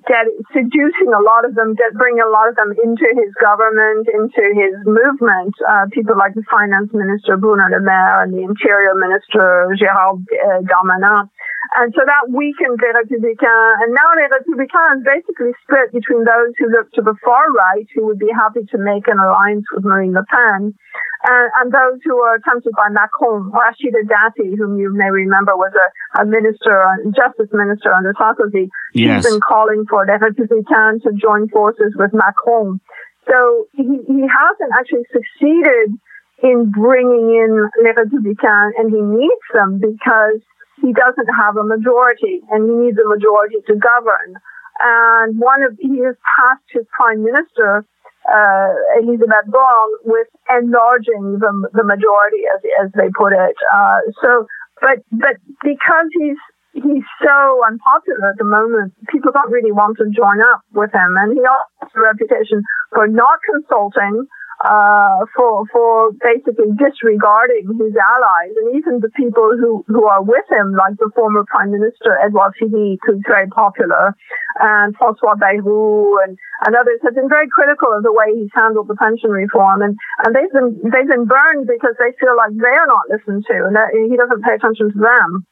get, 0.08 0.26
seducing 0.52 1.14
a 1.14 1.22
lot 1.22 1.46
of 1.46 1.56
them, 1.56 1.76
get, 1.76 1.94
bringing 1.94 2.22
a 2.22 2.30
lot 2.30 2.50
of 2.50 2.56
them 2.56 2.74
into 2.84 3.06
his 3.14 3.30
government, 3.40 4.08
into 4.10 4.44
his 4.58 4.74
movement. 4.86 5.54
Uh, 5.70 5.86
people 5.92 6.18
like 6.18 6.34
the 6.34 6.44
finance 6.50 6.90
minister 6.94 7.38
Bruno 7.38 7.64
Le 7.70 7.80
Maire 7.80 8.24
and 8.24 8.34
the 8.34 8.42
interior 8.42 8.96
minister 8.96 9.70
Gérald 9.78 10.26
uh, 10.34 10.62
Darmanin. 10.66 11.30
And 11.74 11.90
so 11.98 12.06
that 12.06 12.30
weakened 12.30 12.78
Les 12.78 12.94
Républicains. 12.94 13.76
And 13.82 13.94
now 13.98 14.10
Les 14.14 14.30
Républicains 14.30 15.02
basically 15.02 15.58
split 15.66 15.90
between 15.90 16.24
those 16.24 16.54
who 16.60 16.70
look 16.70 16.92
to 16.94 17.02
the 17.02 17.16
far 17.26 17.50
right, 17.50 17.88
who 17.96 18.06
would 18.06 18.20
be 18.20 18.30
happy 18.30 18.62
to 18.70 18.78
make 18.78 19.08
an 19.08 19.18
alliance 19.18 19.66
with 19.74 19.84
Marine 19.84 20.14
Le 20.14 20.24
Pen, 20.30 20.78
and, 21.26 21.48
and 21.58 21.72
those 21.74 21.98
who 22.06 22.22
are 22.22 22.38
tempted 22.46 22.74
by 22.78 22.90
Macron. 22.90 23.50
Rachida 23.50 24.06
Dati, 24.06 24.54
whom 24.58 24.78
you 24.78 24.94
may 24.94 25.10
remember 25.10 25.58
was 25.58 25.74
a, 25.74 26.22
a 26.22 26.26
minister, 26.26 26.78
a 26.78 27.10
justice 27.10 27.50
minister 27.52 27.92
under 27.92 28.14
Sarkozy. 28.14 28.70
Yes. 28.94 29.24
She's 29.24 29.34
been 29.34 29.42
calling 29.42 29.86
for 29.90 30.06
Les 30.06 30.22
Républicains 30.22 31.02
to 31.04 31.12
join 31.18 31.50
forces 31.50 31.94
with 31.98 32.14
Macron. 32.14 32.80
So 33.26 33.68
he, 33.74 33.84
he 34.06 34.22
hasn't 34.30 34.72
actually 34.78 35.10
succeeded 35.10 35.98
in 36.44 36.70
bringing 36.70 37.34
in 37.34 37.70
Les 37.82 37.96
Républicains, 37.98 38.72
and 38.78 38.94
he 38.94 39.02
needs 39.02 39.48
them 39.54 39.80
because 39.80 40.42
he 40.82 40.94
doesn't 40.94 41.30
have 41.30 41.58
a 41.58 41.64
majority 41.64 42.42
and 42.50 42.70
he 42.70 42.76
needs 42.88 42.98
a 42.98 43.08
majority 43.08 43.58
to 43.68 43.76
govern. 43.76 44.36
And 44.80 45.40
one 45.40 45.62
of, 45.64 45.78
he 45.80 46.00
has 46.02 46.16
tasked 46.36 46.72
his 46.74 46.86
prime 46.96 47.24
minister, 47.24 47.86
uh, 48.26 48.70
Elisabeth 49.00 49.48
Borne 49.48 49.94
with 50.04 50.28
enlarging 50.50 51.38
the, 51.40 51.52
the 51.74 51.84
majority 51.84 52.48
as, 52.50 52.62
as 52.86 52.90
they 52.96 53.10
put 53.14 53.34
it. 53.34 53.56
Uh, 53.70 54.00
so, 54.24 54.48
but, 54.82 55.04
but 55.12 55.38
because 55.62 56.10
he's, 56.18 56.42
he's 56.74 57.06
so 57.22 57.62
unpopular 57.68 58.34
at 58.34 58.38
the 58.42 58.50
moment, 58.50 58.94
people 59.10 59.32
don't 59.32 59.52
really 59.52 59.72
want 59.72 59.98
to 60.02 60.10
join 60.10 60.42
up 60.42 60.66
with 60.74 60.90
him. 60.90 61.16
And 61.22 61.38
he 61.38 61.44
also 61.46 61.70
has 61.86 61.92
a 61.96 62.02
reputation 62.02 62.64
for 62.90 63.08
not 63.08 63.38
consulting, 63.46 64.26
uh, 64.64 65.28
for 65.36 65.68
for 65.68 66.16
basically 66.24 66.72
disregarding 66.80 67.68
his 67.68 67.92
allies 68.00 68.56
and 68.56 68.76
even 68.80 69.04
the 69.04 69.12
people 69.12 69.52
who 69.60 69.84
who 69.92 70.08
are 70.08 70.24
with 70.24 70.48
him, 70.50 70.72
like 70.72 70.96
the 70.98 71.12
former 71.16 71.44
Prime 71.44 71.72
Minister 71.72 72.16
Edouard 72.24 72.56
Philippe, 72.58 73.04
who's 73.04 73.20
very 73.28 73.48
popular, 73.52 74.16
and 74.64 74.96
François 74.96 75.36
Bayrou 75.36 76.16
and, 76.24 76.40
and 76.66 76.76
others 76.80 77.04
have 77.04 77.16
been 77.16 77.28
very 77.28 77.52
critical 77.52 77.92
of 77.92 78.04
the 78.04 78.16
way 78.16 78.32
he's 78.32 78.56
handled 78.56 78.88
the 78.88 78.96
pension 78.96 79.32
reform, 79.32 79.82
and 79.84 80.00
and 80.24 80.32
they've 80.32 80.56
been 80.56 80.80
they've 80.88 81.12
been 81.12 81.28
burned 81.28 81.68
because 81.68 82.00
they 82.00 82.16
feel 82.16 82.36
like 82.40 82.56
they're 82.56 82.88
not 82.88 83.12
listened 83.12 83.44
to, 83.52 83.68
and 83.68 83.76
that 83.76 83.92
he 83.92 84.16
doesn't 84.16 84.48
pay 84.48 84.56
attention 84.56 84.96
to 84.96 85.00
them. 85.00 85.44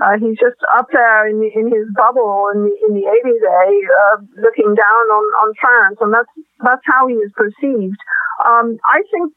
Uh, 0.00 0.16
he's 0.18 0.38
just 0.40 0.56
up 0.72 0.88
there 0.92 1.28
in, 1.28 1.44
in 1.54 1.66
his 1.68 1.86
bubble 1.94 2.48
in 2.54 2.64
the, 2.64 2.74
in 2.88 2.94
the 2.96 3.04
Elysee, 3.04 3.84
uh, 3.84 4.16
looking 4.40 4.74
down 4.74 5.04
on, 5.12 5.24
on 5.44 5.54
France, 5.60 5.98
and 6.00 6.12
that's 6.12 6.32
that's 6.64 6.82
how 6.84 7.06
he 7.06 7.14
is 7.14 7.30
perceived. 7.36 8.00
Um, 8.44 8.78
I 8.88 9.02
think 9.12 9.32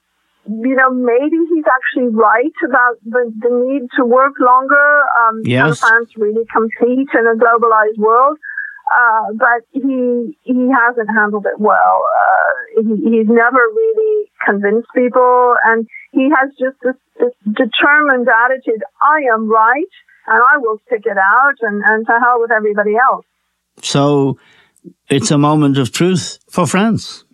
you 0.45 0.75
know, 0.75 0.91
maybe 0.91 1.37
he's 1.49 1.63
actually 1.67 2.11
right 2.11 2.51
about 2.67 2.99
the, 3.05 3.31
the 3.39 3.49
need 3.49 3.87
to 3.97 4.03
work 4.03 4.33
longer. 4.39 5.03
Um, 5.19 5.41
yes. 5.45 5.79
France 5.79 6.09
really 6.17 6.45
compete 6.51 7.07
in 7.13 7.27
a 7.27 7.35
globalized 7.35 7.97
world? 7.97 8.37
Uh, 8.91 9.31
but 9.39 9.63
he 9.71 10.37
he 10.43 10.67
hasn't 10.69 11.09
handled 11.15 11.45
it 11.45 11.57
well. 11.57 12.03
Uh, 12.03 12.81
he, 12.83 12.95
he's 13.09 13.27
never 13.27 13.59
really 13.73 14.29
convinced 14.45 14.89
people, 14.93 15.55
and 15.63 15.87
he 16.11 16.29
has 16.29 16.51
just 16.59 16.75
this, 16.83 16.95
this 17.17 17.31
determined 17.47 18.27
attitude. 18.27 18.83
I 19.01 19.33
am 19.33 19.49
right, 19.49 19.93
and 20.27 20.41
I 20.51 20.57
will 20.57 20.79
stick 20.87 21.03
it 21.05 21.17
out, 21.17 21.55
and, 21.61 21.81
and 21.85 22.05
to 22.05 22.19
hell 22.23 22.39
with 22.39 22.51
everybody 22.51 22.95
else. 22.95 23.25
So 23.81 24.37
it's 25.09 25.31
a 25.31 25.37
moment 25.37 25.77
of 25.77 25.91
truth 25.91 26.39
for 26.49 26.65
France. 26.67 27.25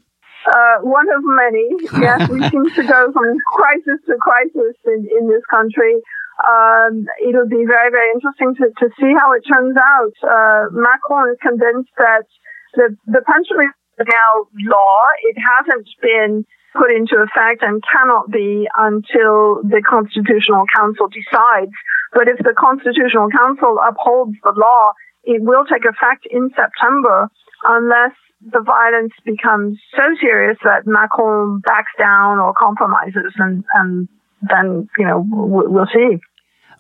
Uh, 0.46 0.78
one 0.82 1.08
of 1.10 1.22
many. 1.24 1.68
Yes, 2.02 2.30
we 2.30 2.42
seem 2.50 2.70
to 2.76 2.84
go 2.84 3.12
from 3.12 3.38
crisis 3.54 4.00
to 4.08 4.16
crisis 4.22 4.76
in, 4.86 5.08
in 5.20 5.28
this 5.28 5.44
country. 5.50 6.02
Um, 6.48 7.06
it'll 7.28 7.50
be 7.50 7.66
very, 7.68 7.92
very 7.92 8.12
interesting 8.16 8.56
to, 8.56 8.72
to 8.80 8.90
see 9.00 9.12
how 9.20 9.34
it 9.34 9.44
turns 9.44 9.76
out. 9.76 10.16
Uh, 10.24 10.70
Macron 10.72 11.30
is 11.32 11.38
convinced 11.42 11.92
that 11.98 12.26
the, 12.76 12.96
the 13.06 13.22
pension 13.28 13.58
is 13.60 14.08
now 14.08 14.48
law. 14.64 15.02
It 15.24 15.36
hasn't 15.36 15.90
been 16.02 16.46
put 16.76 16.92
into 16.92 17.16
effect 17.18 17.64
and 17.64 17.82
cannot 17.82 18.30
be 18.32 18.68
until 18.78 19.62
the 19.64 19.82
Constitutional 19.88 20.66
Council 20.76 21.08
decides. 21.08 21.74
But 22.14 22.28
if 22.28 22.38
the 22.40 22.54
Constitutional 22.58 23.30
Council 23.30 23.78
upholds 23.82 24.36
the 24.44 24.54
law, 24.56 24.94
it 25.24 25.42
will 25.42 25.66
take 25.66 25.86
effect 25.86 26.26
in 26.30 26.50
September 26.56 27.30
unless 27.64 28.14
the 28.42 28.62
violence 28.62 29.14
becomes 29.26 29.78
so 29.96 30.04
serious 30.22 30.58
that 30.64 30.88
Macron 30.88 31.60
backs 31.60 31.92
down 32.00 32.40
or 32.40 32.54
compromises, 32.54 33.34
and, 33.38 33.64
and 33.76 34.08
then, 34.42 34.88
you 34.98 35.06
know, 35.06 35.26
we'll 35.30 35.88
see. 35.94 36.18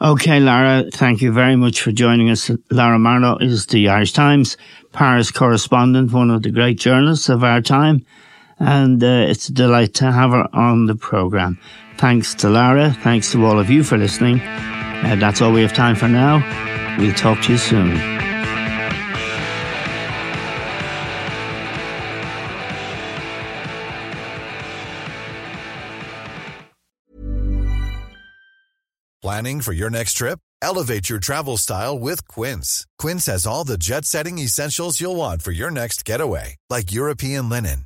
Okay, 0.01 0.39
Lara, 0.39 0.85
thank 0.93 1.21
you 1.21 1.33
very 1.33 1.57
much 1.57 1.81
for 1.81 1.91
joining 1.91 2.29
us. 2.29 2.49
Lara 2.71 2.97
Marlowe 2.97 3.37
is 3.41 3.65
the 3.65 3.89
Irish 3.89 4.13
Times 4.13 4.55
Paris 4.93 5.29
correspondent, 5.29 6.13
one 6.13 6.31
of 6.31 6.43
the 6.43 6.51
great 6.51 6.79
journalists 6.79 7.27
of 7.27 7.43
our 7.43 7.61
time, 7.61 8.05
and 8.59 9.03
uh, 9.03 9.25
it's 9.29 9.49
a 9.49 9.53
delight 9.53 9.93
to 9.95 10.11
have 10.11 10.31
her 10.31 10.47
on 10.53 10.85
the 10.85 10.95
programme. 10.95 11.57
Thanks 11.97 12.33
to 12.35 12.49
Lara, 12.49 12.95
thanks 13.03 13.31
to 13.31 13.45
all 13.45 13.59
of 13.59 13.69
you 13.69 13.83
for 13.83 13.97
listening. 13.97 14.39
Uh, 14.39 15.15
that's 15.19 15.41
all 15.41 15.51
we 15.51 15.61
have 15.61 15.73
time 15.73 15.95
for 15.95 16.07
now. 16.07 16.43
We'll 16.97 17.13
talk 17.13 17.41
to 17.43 17.53
you 17.53 17.57
soon. 17.57 18.19
Planning 29.21 29.61
for 29.61 29.73
your 29.73 29.89
next 29.89 30.13
trip? 30.13 30.39
Elevate 30.61 31.09
your 31.09 31.19
travel 31.19 31.57
style 31.57 31.99
with 31.99 32.27
Quince. 32.27 32.85
Quince 32.97 33.25
has 33.27 33.45
all 33.45 33.63
the 33.63 33.77
jet 33.77 34.05
setting 34.05 34.39
essentials 34.39 34.99
you'll 34.99 35.15
want 35.15 35.41
for 35.41 35.51
your 35.51 35.71
next 35.71 36.03
getaway, 36.05 36.55
like 36.69 36.91
European 36.91 37.49
linen, 37.49 37.85